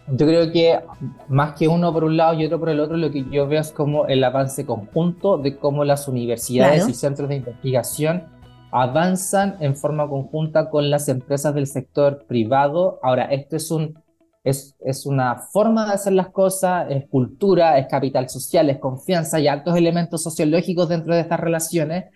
Yo 0.06 0.26
creo 0.26 0.52
que 0.52 0.80
más 1.28 1.54
que 1.54 1.66
uno 1.66 1.92
por 1.92 2.04
un 2.04 2.16
lado 2.16 2.34
y 2.34 2.44
otro 2.44 2.60
por 2.60 2.68
el 2.68 2.80
otro, 2.80 2.96
lo 2.96 3.10
que 3.10 3.24
yo 3.30 3.48
veo 3.48 3.60
es 3.60 3.72
como 3.72 4.06
el 4.06 4.22
avance 4.22 4.66
conjunto 4.66 5.38
de 5.38 5.56
cómo 5.56 5.84
las 5.84 6.08
universidades 6.08 6.86
y 6.88 6.92
centros 6.92 7.28
de 7.30 7.36
investigación 7.36 8.24
avanzan 8.70 9.56
en 9.60 9.76
forma 9.76 10.08
conjunta 10.08 10.68
con 10.68 10.90
las 10.90 11.08
empresas 11.08 11.54
del 11.54 11.66
sector 11.66 12.26
privado. 12.26 12.98
Ahora, 13.02 13.24
esto 13.26 13.56
es, 13.56 13.70
un, 13.70 13.94
es, 14.42 14.76
es 14.80 15.06
una 15.06 15.36
forma 15.36 15.86
de 15.86 15.94
hacer 15.94 16.12
las 16.12 16.28
cosas, 16.28 16.86
es 16.90 17.08
cultura, 17.08 17.78
es 17.78 17.86
capital 17.86 18.28
social, 18.28 18.68
es 18.68 18.78
confianza 18.78 19.40
y 19.40 19.48
altos 19.48 19.74
elementos 19.74 20.22
sociológicos 20.22 20.88
dentro 20.88 21.14
de 21.14 21.20
estas 21.20 21.40
relaciones 21.40 22.06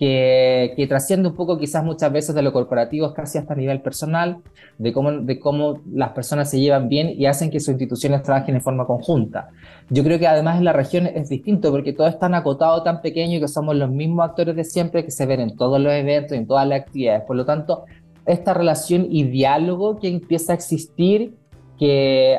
que, 0.00 0.72
que, 0.76 0.86
trasciende 0.86 1.28
un 1.28 1.34
poco 1.36 1.58
quizás 1.58 1.84
muchas 1.84 2.10
veces 2.10 2.34
de 2.34 2.40
lo 2.40 2.54
corporativo, 2.54 3.12
casi 3.12 3.36
hasta 3.36 3.52
a 3.52 3.56
nivel 3.56 3.82
personal, 3.82 4.38
de 4.78 4.94
cómo, 4.94 5.12
de 5.12 5.38
cómo 5.38 5.82
las 5.92 6.12
personas 6.12 6.48
se 6.50 6.58
llevan 6.58 6.88
bien 6.88 7.10
y 7.10 7.26
hacen 7.26 7.50
que 7.50 7.60
sus 7.60 7.68
instituciones 7.68 8.22
trabajen 8.22 8.54
en 8.54 8.62
forma 8.62 8.86
conjunta. 8.86 9.50
Yo 9.90 10.02
creo 10.02 10.18
que 10.18 10.26
además 10.26 10.56
en 10.56 10.64
la 10.64 10.72
región 10.72 11.06
es 11.06 11.28
distinto 11.28 11.70
porque 11.70 11.92
todo 11.92 12.06
es 12.06 12.18
tan 12.18 12.34
acotado, 12.34 12.82
tan 12.82 13.02
pequeño 13.02 13.36
y 13.36 13.40
que 13.40 13.48
somos 13.48 13.76
los 13.76 13.90
mismos 13.90 14.24
actores 14.24 14.56
de 14.56 14.64
siempre 14.64 15.04
que 15.04 15.10
se 15.10 15.26
ven 15.26 15.40
en 15.40 15.54
todos 15.54 15.78
los 15.78 15.92
eventos, 15.92 16.32
en 16.32 16.46
todas 16.46 16.66
las 16.66 16.80
actividades. 16.80 17.24
Por 17.26 17.36
lo 17.36 17.44
tanto, 17.44 17.84
esta 18.24 18.54
relación 18.54 19.06
y 19.10 19.24
diálogo 19.24 19.98
que 19.98 20.08
empieza 20.08 20.52
a 20.52 20.56
existir, 20.56 21.34
que 21.78 22.38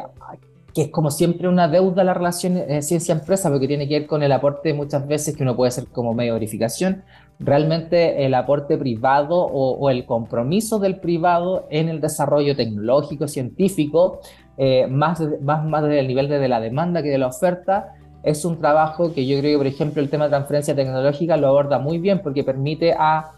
que 0.73 0.83
es 0.83 0.89
como 0.89 1.11
siempre 1.11 1.47
una 1.47 1.67
deuda 1.67 2.03
la 2.03 2.13
relación 2.13 2.57
eh, 2.57 2.81
ciencia-empresa, 2.81 3.49
porque 3.49 3.67
tiene 3.67 3.87
que 3.87 3.99
ver 3.99 4.07
con 4.07 4.23
el 4.23 4.31
aporte 4.31 4.73
muchas 4.73 5.05
veces 5.07 5.35
que 5.35 5.43
uno 5.43 5.55
puede 5.55 5.69
hacer 5.69 5.87
como 5.87 6.13
medio 6.13 6.33
de 6.33 6.39
verificación, 6.39 7.03
realmente 7.43 8.25
el 8.25 8.33
aporte 8.33 8.77
privado 8.77 9.35
o, 9.35 9.89
el 9.89 10.05
compromiso 10.05 10.79
del 10.79 10.99
privado 10.99 11.67
en 11.69 11.89
el 11.89 11.99
desarrollo 11.99 12.55
tecnológico, 12.55 13.27
científico, 13.27 14.21
eh, 14.57 14.87
más, 14.87 15.21
más, 15.41 15.65
más 15.65 15.83
desde 15.83 15.99
el 15.99 16.07
nivel 16.07 16.29
de, 16.29 16.47
la 16.47 16.59
demanda 16.59 17.01
que 17.01 17.09
de 17.09 17.17
la 17.17 17.27
oferta, 17.27 17.95
es 18.23 18.45
un 18.45 18.59
trabajo 18.59 19.13
que 19.13 19.25
yo 19.25 19.39
creo 19.39 19.53
que, 19.53 19.57
por 19.57 19.67
ejemplo, 19.67 20.01
el 20.01 20.09
tema 20.09 20.25
de 20.25 20.31
transferencia 20.31 20.75
tecnológica 20.75 21.35
lo 21.37 21.47
aborda 21.47 21.79
muy 21.79 21.97
bien 21.97 22.21
porque 22.21 22.43
permite 22.43 22.93
a 22.93 23.31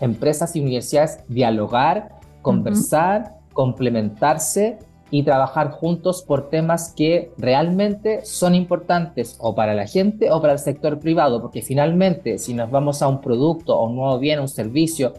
empresas 0.00 0.56
y 0.56 0.60
universidades 0.60 1.22
dialogar, 1.28 2.08
conversar, 2.40 3.34
complementarse 3.52 4.78
y 5.10 5.24
trabajar 5.24 5.70
juntos 5.70 6.22
por 6.22 6.48
temas 6.50 6.92
que 6.96 7.32
realmente 7.36 8.24
son 8.24 8.54
importantes 8.54 9.36
o 9.40 9.54
para 9.54 9.74
la 9.74 9.86
gente 9.86 10.30
o 10.30 10.40
para 10.40 10.52
el 10.54 10.58
sector 10.58 11.00
privado, 11.00 11.40
porque 11.40 11.62
finalmente 11.62 12.38
si 12.38 12.54
nos 12.54 12.70
vamos 12.70 13.02
a 13.02 13.08
un 13.08 13.20
producto 13.20 13.76
o 13.76 13.88
un 13.88 13.96
nuevo 13.96 14.18
bien, 14.18 14.40
un 14.40 14.48
servicio 14.48 15.14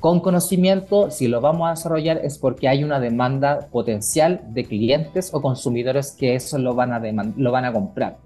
con 0.00 0.20
conocimiento, 0.20 1.10
si 1.10 1.28
lo 1.28 1.40
vamos 1.40 1.68
a 1.68 1.70
desarrollar 1.70 2.18
es 2.24 2.36
porque 2.36 2.68
hay 2.68 2.82
una 2.82 2.98
demanda 2.98 3.68
potencial 3.70 4.40
de 4.48 4.64
clientes 4.64 5.32
o 5.32 5.40
consumidores 5.40 6.12
que 6.12 6.34
eso 6.34 6.58
lo 6.58 6.74
van 6.74 6.92
a, 6.92 7.00
lo 7.36 7.52
van 7.52 7.64
a 7.64 7.72
comprar. 7.72 8.16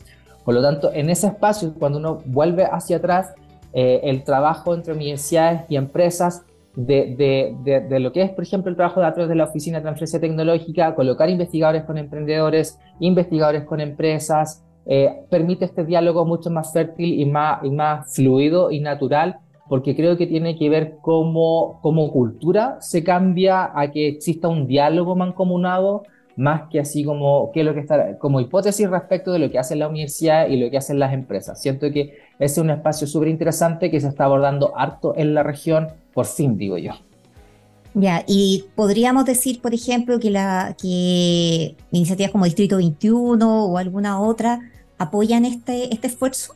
Por 0.44 0.54
lo 0.54 0.62
tanto, 0.62 0.90
en 0.92 1.10
ese 1.10 1.26
espacio, 1.26 1.74
cuando 1.78 1.98
uno 1.98 2.22
vuelve 2.24 2.64
hacia 2.64 2.96
atrás, 2.96 3.34
eh, 3.74 4.00
el 4.04 4.24
trabajo 4.24 4.74
entre 4.74 4.94
universidades 4.94 5.62
y 5.68 5.76
empresas 5.76 6.44
de, 6.76 7.54
de, 7.64 7.80
de, 7.80 8.00
lo 8.00 8.12
que 8.12 8.22
es, 8.22 8.30
por 8.30 8.44
ejemplo, 8.44 8.70
el 8.70 8.76
trabajo 8.76 9.00
de 9.00 9.10
través 9.10 9.28
de 9.30 9.34
la 9.34 9.44
Oficina 9.44 9.78
de 9.78 9.82
Transferencia 9.82 10.20
Tecnológica, 10.20 10.94
colocar 10.94 11.30
investigadores 11.30 11.84
con 11.84 11.96
emprendedores, 11.96 12.78
investigadores 13.00 13.64
con 13.64 13.80
empresas, 13.80 14.62
eh, 14.84 15.22
permite 15.30 15.64
este 15.64 15.84
diálogo 15.84 16.24
mucho 16.26 16.50
más 16.50 16.72
fértil 16.72 17.18
y 17.18 17.24
más, 17.24 17.64
y 17.64 17.70
más 17.70 18.14
fluido 18.14 18.70
y 18.70 18.80
natural, 18.80 19.38
porque 19.68 19.96
creo 19.96 20.16
que 20.16 20.26
tiene 20.26 20.56
que 20.56 20.68
ver 20.68 20.98
cómo, 21.00 21.80
cómo 21.82 22.12
cultura 22.12 22.76
se 22.80 23.02
cambia 23.02 23.70
a 23.74 23.90
que 23.90 24.08
exista 24.08 24.46
un 24.46 24.66
diálogo 24.66 25.16
mancomunado, 25.16 26.04
más 26.36 26.68
que 26.70 26.78
así 26.78 27.02
como, 27.02 27.50
que 27.52 27.64
lo 27.64 27.72
que 27.72 27.80
está, 27.80 28.18
como 28.18 28.40
hipótesis 28.40 28.88
respecto 28.90 29.32
de 29.32 29.38
lo 29.38 29.50
que 29.50 29.58
hace 29.58 29.74
la 29.74 29.88
universidad 29.88 30.46
y 30.48 30.58
lo 30.58 30.70
que 30.70 30.76
hacen 30.76 30.98
las 30.98 31.14
empresas. 31.14 31.60
Siento 31.60 31.90
que 31.90 32.12
ese 32.38 32.52
es 32.52 32.58
un 32.58 32.70
espacio 32.70 33.06
súper 33.06 33.28
interesante 33.28 33.90
que 33.90 34.00
se 34.00 34.08
está 34.08 34.24
abordando 34.24 34.76
harto 34.76 35.14
en 35.16 35.34
la 35.34 35.42
región 35.42 35.88
por 36.12 36.26
fin, 36.26 36.56
digo 36.56 36.78
yo. 36.78 36.92
Ya, 37.94 38.24
y 38.26 38.66
podríamos 38.74 39.24
decir, 39.24 39.62
por 39.62 39.72
ejemplo, 39.72 40.18
que, 40.18 40.30
la, 40.30 40.76
que 40.80 41.76
iniciativas 41.92 42.30
como 42.30 42.44
Distrito 42.44 42.76
21 42.76 43.64
o 43.64 43.78
alguna 43.78 44.20
otra 44.20 44.60
apoyan 44.98 45.46
este, 45.46 45.92
este 45.94 46.08
esfuerzo. 46.08 46.54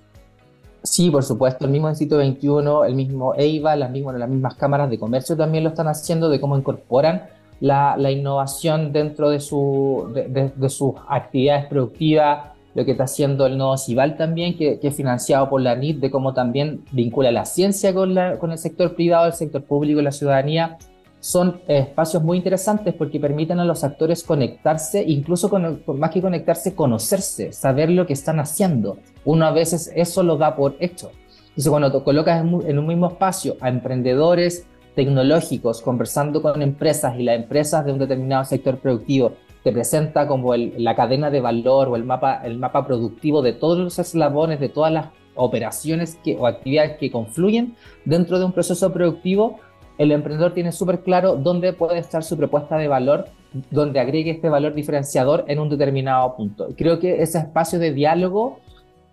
Sí, 0.83 1.11
por 1.11 1.23
supuesto, 1.23 1.65
el 1.65 1.71
mismo 1.71 1.89
Distrito 1.89 2.19
21, 2.19 2.85
el 2.85 2.95
mismo 2.95 3.35
EIVA, 3.35 3.77
las 3.77 3.91
mismas, 3.91 4.17
las 4.17 4.29
mismas 4.29 4.55
cámaras 4.55 4.91
de 4.91 4.99
comercio 4.99 5.35
también 5.35 5.65
lo 5.65 5.71
están 5.71 5.89
haciendo, 5.89 6.29
de 6.29 6.41
cómo 6.41 6.59
incorporan 6.59 7.25
la, 7.61 7.97
la 7.97 8.11
innovación 8.11 8.93
dentro 8.93 9.31
de, 9.31 9.41
su, 9.41 10.11
de, 10.15 10.53
de 10.55 10.69
sus 10.69 10.93
actividades 11.09 11.67
productivas, 11.67 12.53
lo 12.75 12.85
que 12.85 12.93
está 12.93 13.05
haciendo 13.05 13.47
el 13.47 13.59
nodo 13.59 13.77
Cival 13.77 14.17
también, 14.17 14.57
que, 14.57 14.79
es 14.81 14.95
financiado 14.95 15.49
por 15.49 15.61
la 15.61 15.75
NIT, 15.75 16.01
de 16.01 16.11
cómo 16.11 16.35
también 16.35 16.85
vincula 16.93 17.33
la 17.33 17.45
ciencia 17.45 17.93
con, 17.93 18.15
la, 18.15 18.39
con 18.39 18.53
el 18.53 18.59
sector 18.59 18.95
privado, 18.95 19.27
el 19.27 19.33
sector 19.33 19.63
público 19.65 20.01
la 20.01 20.13
ciudadanía. 20.13 20.79
Son 21.19 21.61
espacios 21.69 22.23
muy 22.23 22.39
interesantes 22.39 22.95
porque 22.95 23.21
permiten 23.21 23.59
a 23.59 23.65
los 23.65 23.85
actores 23.85 24.23
conectarse, 24.23 25.05
incluso 25.07 25.51
con, 25.51 25.83
más 25.99 26.11
que 26.11 26.23
conectarse, 26.23 26.75
conocerse, 26.75 27.53
saber 27.53 27.91
lo 27.91 28.07
que 28.07 28.15
están 28.15 28.41
haciendo. 28.41 28.99
Uno 29.25 29.45
a 29.45 29.51
veces 29.51 29.93
eso 29.95 30.23
lo 30.23 30.37
da 30.37 30.57
por 30.57 30.77
hecho. 30.81 31.11
Entonces, 31.49 31.69
cuando 31.69 31.93
te 31.93 32.03
colocas 32.03 32.41
en 32.41 32.79
un 32.79 32.87
mismo 32.87 33.09
espacio 33.09 33.57
a 33.61 33.69
emprendedores 33.69 34.67
tecnológicos 34.95 35.83
conversando 35.83 36.41
con 36.41 36.63
empresas 36.63 37.19
y 37.19 37.23
las 37.25 37.37
empresas 37.37 37.85
de 37.85 37.93
un 37.93 37.99
determinado 37.99 38.45
sector 38.45 38.79
productivo 38.79 39.33
te 39.63 39.73
presenta 39.73 40.27
como 40.27 40.55
la 40.57 40.95
cadena 40.95 41.31
de 41.31 41.41
valor 41.41 41.89
o 41.89 41.97
el 41.97 42.05
mapa, 42.05 42.43
el 42.45 42.59
mapa 42.59 42.87
productivo 42.87 43.43
de 43.43 43.53
todos 43.53 43.79
los 43.79 43.99
eslabones, 43.99 44.61
de 44.61 44.69
todas 44.69 44.93
las 44.93 45.09
operaciones 45.35 46.19
que, 46.23 46.37
o 46.37 46.47
actividades 46.47 46.99
que 46.99 47.11
confluyen 47.11 47.77
dentro 48.05 48.39
de 48.39 48.45
un 48.45 48.53
proceso 48.53 48.93
productivo, 48.93 49.61
el 49.99 50.13
emprendedor 50.13 50.55
tiene 50.55 50.73
súper 50.73 51.01
claro 51.01 51.37
dónde 51.37 51.73
puede 51.75 51.99
estar 51.99 52.25
su 52.25 52.37
propuesta 52.37 52.79
de 52.79 52.89
valor, 52.89 53.27
donde 53.71 54.01
agregue 54.01 54.31
este 54.31 54.49
valor 54.49 54.75
diferenciador 54.75 55.45
en 55.47 55.59
un 55.59 55.69
determinado 55.69 56.37
punto. 56.37 56.69
Creo 56.77 56.99
que 56.99 57.21
ese 57.23 57.39
espacio 57.39 57.79
de 57.79 57.93
diálogo 57.93 58.61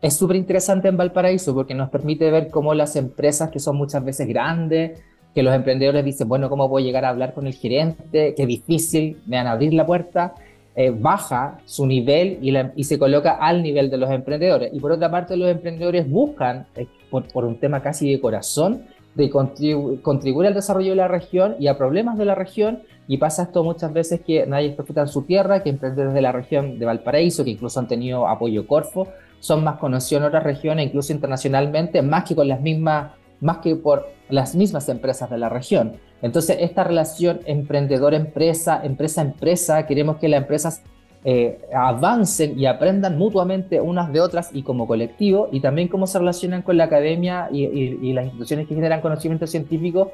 es 0.01 0.15
súper 0.15 0.37
interesante 0.37 0.87
en 0.87 0.95
Valparaíso 0.95 1.53
porque 1.53 1.73
nos 1.73 1.89
permite 1.89 2.29
ver 2.31 2.49
cómo 2.49 2.73
las 2.73 2.95
empresas 2.95 3.49
que 3.49 3.59
son 3.59 3.75
muchas 3.75 4.03
veces 4.05 4.27
grandes, 4.27 5.01
que 5.37 5.43
los 5.43 5.53
emprendedores 5.53 6.03
dicen, 6.03 6.27
bueno, 6.27 6.49
¿cómo 6.49 6.67
puedo 6.67 6.83
llegar 6.83 7.05
a 7.05 7.09
hablar 7.09 7.35
con 7.35 7.45
el 7.45 7.53
gerente? 7.53 8.33
Qué 8.35 8.47
difícil, 8.47 9.21
me 9.27 9.37
van 9.37 9.45
a 9.45 9.51
abrir 9.51 9.71
la 9.71 9.85
puerta. 9.85 10.33
Eh, 10.75 10.89
baja 10.89 11.59
su 11.65 11.85
nivel 11.85 12.39
y, 12.41 12.51
y, 12.75 12.83
se 12.83 12.97
coloca 12.97 13.33
al 13.33 13.61
nivel 13.61 13.91
de 13.91 13.97
los 13.97 14.09
emprendedores. 14.09 14.73
Y 14.73 14.79
por 14.79 14.93
otra 14.93 15.11
parte, 15.11 15.37
los 15.37 15.47
emprendedores 15.47 16.09
buscan, 16.09 16.65
eh, 16.75 16.87
por, 17.11 17.27
por, 17.27 17.45
un 17.45 17.59
tema 17.59 17.83
casi 17.83 18.11
de 18.11 18.19
corazón, 18.19 18.85
de 19.13 19.29
contribuir 19.29 20.47
al 20.47 20.55
desarrollo 20.55 20.89
de 20.89 20.95
la 20.95 21.07
región 21.07 21.55
y 21.59 21.67
a 21.67 21.77
problemas 21.77 22.17
de 22.17 22.25
la 22.25 22.33
región. 22.33 22.81
Y 23.07 23.17
pasa 23.17 23.43
esto 23.43 23.63
muchas 23.63 23.93
veces 23.93 24.21
que 24.21 24.47
nadie 24.47 24.71
profeta 24.71 25.01
en 25.01 25.07
su 25.07 25.21
tierra, 25.21 25.61
que 25.61 25.69
emprendedores 25.69 26.15
de 26.15 26.21
la 26.21 26.31
región 26.31 26.79
de 26.79 26.85
Valparaíso, 26.87 27.43
que 27.43 27.51
incluso 27.51 27.79
han 27.79 27.87
tenido 27.87 28.27
apoyo 28.27 28.65
Corfo, 28.65 29.07
son 29.39 29.63
más 29.63 29.77
conocidos 29.77 30.23
en 30.23 30.27
otras 30.29 30.43
regiones, 30.43 30.87
incluso 30.87 31.13
internacionalmente, 31.13 32.01
más 32.01 32.23
que 32.23 32.33
con 32.33 32.47
las 32.47 32.59
mismas 32.59 33.11
más 33.39 33.59
que 33.59 33.75
por 33.75 34.07
las 34.29 34.55
mismas 34.55 34.89
empresas 34.89 35.29
de 35.29 35.37
la 35.37 35.49
región. 35.49 35.93
Entonces, 36.21 36.57
esta 36.59 36.83
relación 36.83 37.41
emprendedor-empresa, 37.45 38.81
empresa-empresa, 38.83 39.85
queremos 39.85 40.17
que 40.17 40.27
las 40.27 40.41
empresas 40.41 40.81
eh, 41.23 41.59
avancen 41.73 42.59
y 42.59 42.65
aprendan 42.65 43.17
mutuamente 43.17 43.81
unas 43.81 44.11
de 44.11 44.21
otras 44.21 44.49
y 44.53 44.63
como 44.63 44.87
colectivo, 44.87 45.49
y 45.51 45.59
también 45.59 45.87
cómo 45.87 46.07
se 46.07 46.19
relacionan 46.19 46.61
con 46.61 46.77
la 46.77 46.85
academia 46.85 47.49
y, 47.51 48.13
las 48.13 48.25
instituciones 48.25 48.67
que 48.67 48.75
generan 48.75 49.01
conocimiento 49.01 49.45
científico, 49.45 50.11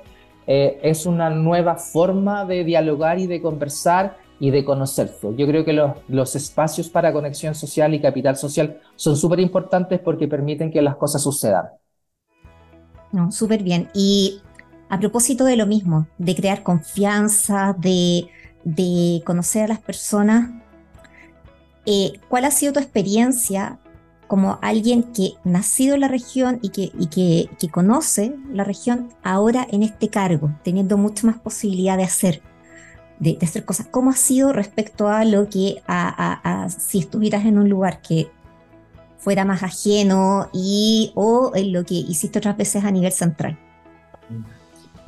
eh, 0.47 0.79
es 0.81 1.05
una 1.05 1.29
nueva 1.29 1.75
forma 1.75 2.45
de 2.45 2.63
dialogar 2.63 3.19
y 3.19 3.27
de 3.27 3.41
conversar 3.41 4.17
y 4.39 4.49
de 4.49 4.65
conocerse. 4.65 5.33
Yo 5.37 5.47
creo 5.47 5.63
que 5.63 5.71
los, 5.71 5.91
los 6.09 6.35
espacios 6.35 6.89
para 6.89 7.13
conexión 7.13 7.55
social 7.55 7.93
y 7.93 8.01
capital 8.01 8.35
social 8.35 8.79
son 8.95 9.15
súper 9.15 9.39
importantes 9.39 9.99
porque 9.99 10.27
permiten 10.27 10.71
que 10.71 10.81
las 10.81 10.97
cosas 10.97 11.21
sucedan. 11.21 11.67
No, 13.13 13.31
súper 13.31 13.63
bien. 13.63 13.89
Y 13.93 14.41
a 14.89 14.99
propósito 14.99 15.45
de 15.45 15.55
lo 15.55 15.65
mismo, 15.65 16.07
de 16.17 16.35
crear 16.35 16.63
confianza, 16.63 17.73
de, 17.79 18.29
conocer 19.25 19.63
a 19.63 19.67
las 19.69 19.79
personas, 19.79 20.51
eh, 21.85 22.19
¿cuál 22.27 22.43
ha 22.43 22.51
sido 22.51 22.73
tu 22.73 22.79
experiencia 22.79 23.79
como 24.27 24.59
alguien 24.61 25.03
que 25.13 25.35
nacido 25.45 25.95
en 25.95 26.01
la 26.01 26.09
región 26.09 26.59
y, 26.61 26.69
que, 26.69 26.91
y 26.99 27.07
que, 27.07 27.49
que, 27.57 27.69
conoce 27.69 28.35
la 28.51 28.65
región 28.65 29.09
ahora 29.23 29.65
en 29.69 29.83
este 29.83 30.09
cargo, 30.09 30.51
teniendo 30.63 30.97
mucha 30.97 31.25
más 31.25 31.39
posibilidad 31.39 31.95
de 31.95 32.03
hacer? 32.03 32.41
de, 33.19 33.37
hacer 33.41 33.65
cosas. 33.65 33.87
¿Cómo 33.89 34.11
ha 34.11 34.15
sido 34.15 34.53
respecto 34.53 35.07
a 35.07 35.25
lo 35.25 35.49
que, 35.49 35.81
a, 35.87 36.67
si 36.69 36.99
estuvieras 36.99 37.45
en 37.45 37.57
un 37.57 37.69
lugar 37.69 38.01
que 38.01 38.27
fuera 39.23 39.45
más 39.45 39.63
ajeno 39.63 40.49
y 40.53 41.13
o 41.15 41.53
en 41.55 41.71
lo 41.71 41.85
que 41.85 41.93
hiciste 41.93 42.39
otras 42.39 42.57
veces 42.57 42.83
a 42.83 42.91
nivel 42.91 43.11
central? 43.11 43.57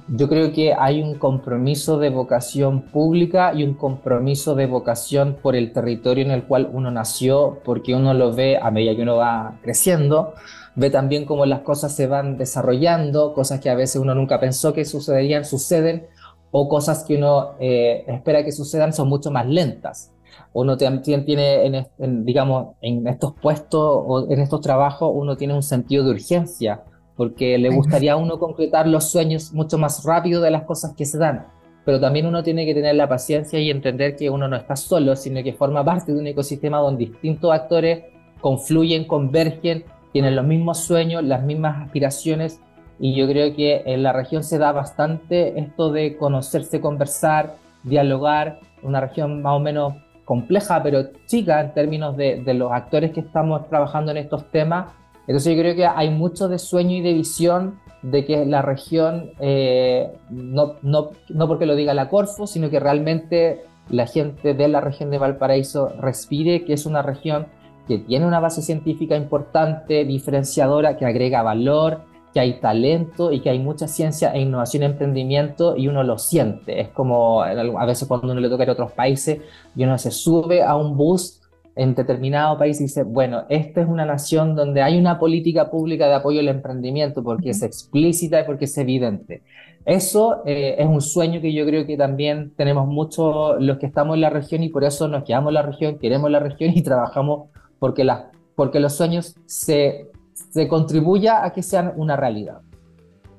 Yo 0.08 0.30
creo 0.30 0.54
que 0.54 0.74
hay 0.74 1.02
un 1.02 1.16
compromiso 1.16 1.98
de 1.98 2.12
vocación 2.12 2.84
pública 2.84 3.54
y 3.54 3.64
un 3.64 3.74
compromiso 3.74 4.56
de 4.56 4.68
vocación 4.68 5.38
por 5.42 5.56
el 5.56 5.74
territorio 5.74 6.24
en 6.24 6.32
el 6.32 6.44
cual 6.44 6.70
uno 6.72 6.92
nació, 6.92 7.60
porque 7.66 7.96
uno 7.96 8.14
lo 8.14 8.34
ve 8.34 8.58
a 8.62 8.72
medida 8.72 8.96
que 8.96 9.02
uno 9.02 9.18
va 9.18 9.58
creciendo, 9.64 10.36
ve 10.76 10.92
también 10.92 11.26
cómo 11.26 11.46
las 11.46 11.62
cosas 11.62 11.94
se 11.94 12.08
van 12.08 12.38
desarrollando, 12.38 13.34
cosas 13.34 13.60
que 13.60 13.70
a 13.72 13.76
veces 13.76 14.00
uno 14.00 14.14
nunca 14.14 14.40
pensó 14.40 14.74
que 14.74 14.86
sucederían, 14.86 15.44
suceden, 15.44 16.08
o 16.52 16.70
cosas 16.70 17.04
que 17.04 17.18
uno 17.18 17.56
eh, 17.60 18.06
espera 18.08 18.46
que 18.46 18.52
sucedan 18.52 18.94
son 18.94 19.10
mucho 19.10 19.32
más 19.32 19.48
lentas. 19.48 20.12
Uno 20.56 20.78
también 20.78 21.26
tiene, 21.26 21.86
en, 22.00 22.26
digamos, 22.26 22.76
en 22.82 23.06
estos 23.08 23.34
puestos 23.34 23.82
o 23.84 24.32
en 24.32 24.40
estos 24.40 24.62
trabajos, 24.62 25.12
uno 25.14 25.36
tiene 25.36 25.54
un 25.54 25.62
sentido 25.62 26.06
de 26.06 26.12
urgencia 26.12 26.82
porque 27.18 27.58
le 27.58 27.70
gustaría 27.70 28.14
a 28.14 28.16
uno 28.16 28.40
concretar 28.40 28.88
los 28.88 29.10
sueños 29.10 29.54
mucho 29.54 29.78
más 29.78 30.06
rápido 30.06 30.42
de 30.42 30.52
las 30.52 30.64
cosas 30.64 30.94
que 30.96 31.06
se 31.06 31.18
dan. 31.18 31.48
Pero 31.84 32.00
también 32.00 32.26
uno 32.26 32.42
tiene 32.42 32.66
que 32.66 32.74
tener 32.74 32.96
la 32.96 33.10
paciencia 33.10 33.60
y 33.60 33.70
entender 33.70 34.16
que 34.16 34.30
uno 34.30 34.48
no 34.48 34.56
está 34.56 34.78
solo, 34.78 35.18
sino 35.18 35.44
que 35.44 35.52
forma 35.52 35.84
parte 35.84 36.14
de 36.14 36.20
un 36.20 36.28
ecosistema 36.28 36.78
donde 36.80 37.08
distintos 37.08 37.52
actores 37.52 38.06
confluyen, 38.40 39.06
convergen, 39.06 39.84
tienen 40.14 40.38
los 40.38 40.46
mismos 40.46 40.80
sueños, 40.80 41.22
las 41.24 41.44
mismas 41.44 41.84
aspiraciones. 41.84 42.62
Y 42.98 43.14
yo 43.14 43.28
creo 43.28 43.54
que 43.54 43.84
en 43.86 44.04
la 44.04 44.14
región 44.14 44.42
se 44.44 44.58
da 44.58 44.72
bastante 44.72 45.60
esto 45.60 45.92
de 45.92 46.16
conocerse, 46.16 46.80
conversar, 46.80 47.56
dialogar. 47.84 48.62
Una 48.84 49.02
región 49.02 49.42
más 49.42 49.54
o 49.54 49.60
menos 49.60 49.96
compleja, 50.26 50.84
pero 50.84 51.06
chica 51.28 51.62
en 51.62 51.74
términos 51.74 52.18
de, 52.18 52.42
de 52.44 52.54
los 52.54 52.72
actores 52.72 53.12
que 53.12 53.22
estamos 53.22 53.70
trabajando 53.70 54.12
en 54.12 54.18
estos 54.18 54.50
temas. 54.52 54.92
Entonces 55.28 55.56
yo 55.56 55.62
creo 55.62 55.76
que 55.76 55.86
hay 55.86 56.10
mucho 56.10 56.48
de 56.50 56.60
sueño 56.60 56.98
y 56.98 57.02
de 57.02 57.14
visión 57.14 57.80
de 58.02 58.26
que 58.26 58.46
la 58.46 58.62
región, 58.62 59.32
eh, 59.40 60.12
no, 60.30 60.76
no, 60.84 61.12
no 61.30 61.48
porque 61.48 61.66
lo 61.66 61.76
diga 61.76 61.94
la 61.94 62.10
Corfo, 62.10 62.46
sino 62.46 62.70
que 62.70 62.80
realmente 62.80 63.66
la 63.90 64.06
gente 64.06 64.54
de 64.54 64.68
la 64.68 64.82
región 64.82 65.10
de 65.10 65.18
Valparaíso 65.18 65.90
respire 66.00 66.66
que 66.66 66.74
es 66.74 66.86
una 66.86 67.02
región 67.02 67.48
que 67.88 68.00
tiene 68.00 68.26
una 68.26 68.40
base 68.40 68.62
científica 68.62 69.16
importante, 69.16 70.06
diferenciadora, 70.06 70.98
que 70.98 71.06
agrega 71.06 71.42
valor, 71.42 72.02
que 72.36 72.42
hay 72.42 72.60
talento 72.60 73.32
y 73.32 73.40
que 73.40 73.50
hay 73.50 73.60
mucha 73.60 73.88
ciencia 73.88 74.34
e 74.34 74.42
innovación 74.42 74.84
y 74.84 74.88
emprendimiento 74.88 75.78
y 75.78 75.88
uno 75.88 76.04
lo 76.04 76.18
siente. 76.18 76.82
Es 76.82 76.90
como 76.90 77.42
a 77.42 77.86
veces 77.86 78.10
cuando 78.10 78.30
uno 78.30 78.42
le 78.42 78.50
toca 78.50 78.64
ir 78.64 78.70
a 78.70 78.74
otros 78.74 78.92
países 78.92 79.40
y 79.74 79.86
uno 79.86 79.98
se 79.98 80.12
sube 80.12 80.62
a 80.62 80.76
un 80.76 80.98
bus 80.98 81.40
en 81.78 81.96
determinado 81.96 82.58
país 82.58 82.82
y 82.82 82.84
dice, 82.84 83.04
bueno, 83.04 83.46
esta 83.48 83.80
es 83.80 83.88
una 83.88 84.04
nación 84.04 84.54
donde 84.54 84.82
hay 84.82 85.00
una 85.00 85.18
política 85.18 85.72
pública 85.72 86.10
de 86.10 86.16
apoyo 86.16 86.42
al 86.42 86.50
emprendimiento 86.50 87.24
porque 87.24 87.52
es 87.52 87.64
explícita 87.64 88.42
y 88.42 88.44
porque 88.44 88.66
es 88.66 88.78
evidente. 88.78 89.42
Eso 89.86 90.42
eh, 90.46 90.76
es 90.78 90.88
un 90.88 91.00
sueño 91.00 91.40
que 91.40 91.54
yo 91.54 91.66
creo 91.66 91.88
que 91.88 91.96
también 91.96 92.52
tenemos 92.58 92.86
muchos 92.86 93.56
los 93.62 93.78
que 93.78 93.86
estamos 93.86 94.16
en 94.16 94.22
la 94.22 94.30
región 94.30 94.62
y 94.62 94.68
por 94.68 94.84
eso 94.84 95.08
nos 95.08 95.24
quedamos 95.24 95.52
en 95.52 95.54
la 95.54 95.62
región, 95.62 96.00
queremos 96.00 96.30
la 96.30 96.42
región 96.42 96.74
y 96.76 96.82
trabajamos 96.84 97.48
porque, 97.80 98.04
la, 98.04 98.30
porque 98.58 98.82
los 98.82 98.92
sueños 98.92 99.38
se, 99.46 100.10
se 100.52 100.68
contribuya 100.68 101.44
a 101.44 101.54
que 101.54 101.64
sean 101.64 101.94
una 101.96 102.16
realidad. 102.16 102.62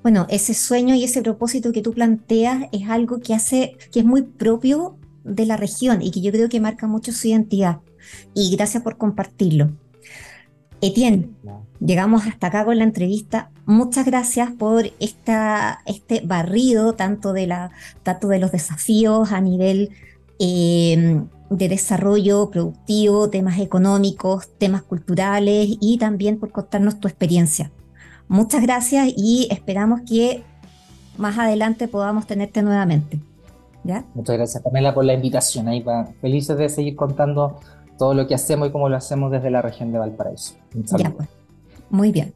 Bueno, 0.02 0.26
ese 0.28 0.54
sueño 0.54 0.94
y 0.94 1.04
ese 1.04 1.22
propósito 1.22 1.72
que 1.72 1.82
tú 1.82 1.92
planteas 1.92 2.64
es 2.72 2.88
algo 2.88 3.18
que 3.20 3.35
hace, 3.35 3.76
que 3.90 4.00
es 4.00 4.04
muy 4.04 4.22
propio 4.22 4.96
de 5.24 5.46
la 5.46 5.56
región 5.56 6.00
y 6.02 6.11
que 6.11 6.20
yo 6.20 6.30
creo 6.30 6.48
que 6.48 6.61
marca 6.61 6.87
mucho 6.87 7.12
su 7.12 7.28
identidad 7.28 7.80
y 8.32 8.54
gracias 8.54 8.82
por 8.82 8.96
compartirlo. 8.96 9.70
Etienne, 10.80 11.30
llegamos 11.80 12.26
hasta 12.26 12.48
acá 12.48 12.64
con 12.64 12.78
la 12.78 12.85
entrevista. 12.85 13.50
Muchas 13.64 14.04
gracias 14.04 14.52
por 14.52 14.87
esta, 15.00 15.80
este 15.87 16.20
barrido 16.20 16.92
tanto 16.92 17.32
de, 17.32 17.46
la, 17.46 17.72
tanto 18.02 18.28
de 18.28 18.38
los 18.38 18.52
desafíos 18.52 19.32
a 19.32 19.40
nivel 19.40 19.90
em, 20.38 21.26
de 21.50 21.68
desarrollo 21.68 22.50
productivo, 22.50 23.30
temas 23.30 23.59
económicos, 23.59 24.48
temas 24.59 24.82
culturales 24.82 25.76
y 25.80 25.98
también 25.98 26.38
por 26.38 26.50
contarnos 26.50 27.00
tu 27.00 27.09
experiencia. 27.09 27.70
Muchas 28.28 28.62
gracias 28.62 29.09
y 29.16 29.48
esperamos 29.50 30.00
que 30.09 30.42
más 31.16 31.38
adelante 31.38 31.88
podamos 31.88 32.26
tenerte 32.26 32.62
nuevamente. 32.62 33.20
¿Ya? 33.85 34.04
Muchas 34.14 34.37
gracias 34.37 34.62
Pamela 34.62 34.94
por 34.94 35.04
la 35.04 35.14
invitación. 35.14 35.68
Ahí 35.68 35.80
va. 35.80 36.09
Felices 36.20 36.59
de 36.59 36.68
seguir 36.68 36.96
contando 36.96 37.61
todo 37.98 38.14
lo 38.14 38.26
que 38.26 38.35
hacemos 38.35 38.68
y 38.68 38.72
cómo 38.72 38.88
lo 38.88 38.96
hacemos 38.96 39.30
desde 39.30 39.50
la 39.50 39.62
región 39.62 39.92
de 39.92 39.98
Valparaíso. 39.98 40.54
Ya, 40.98 41.11
pues. 41.11 41.28
Muy 41.88 42.11
bien. 42.11 42.35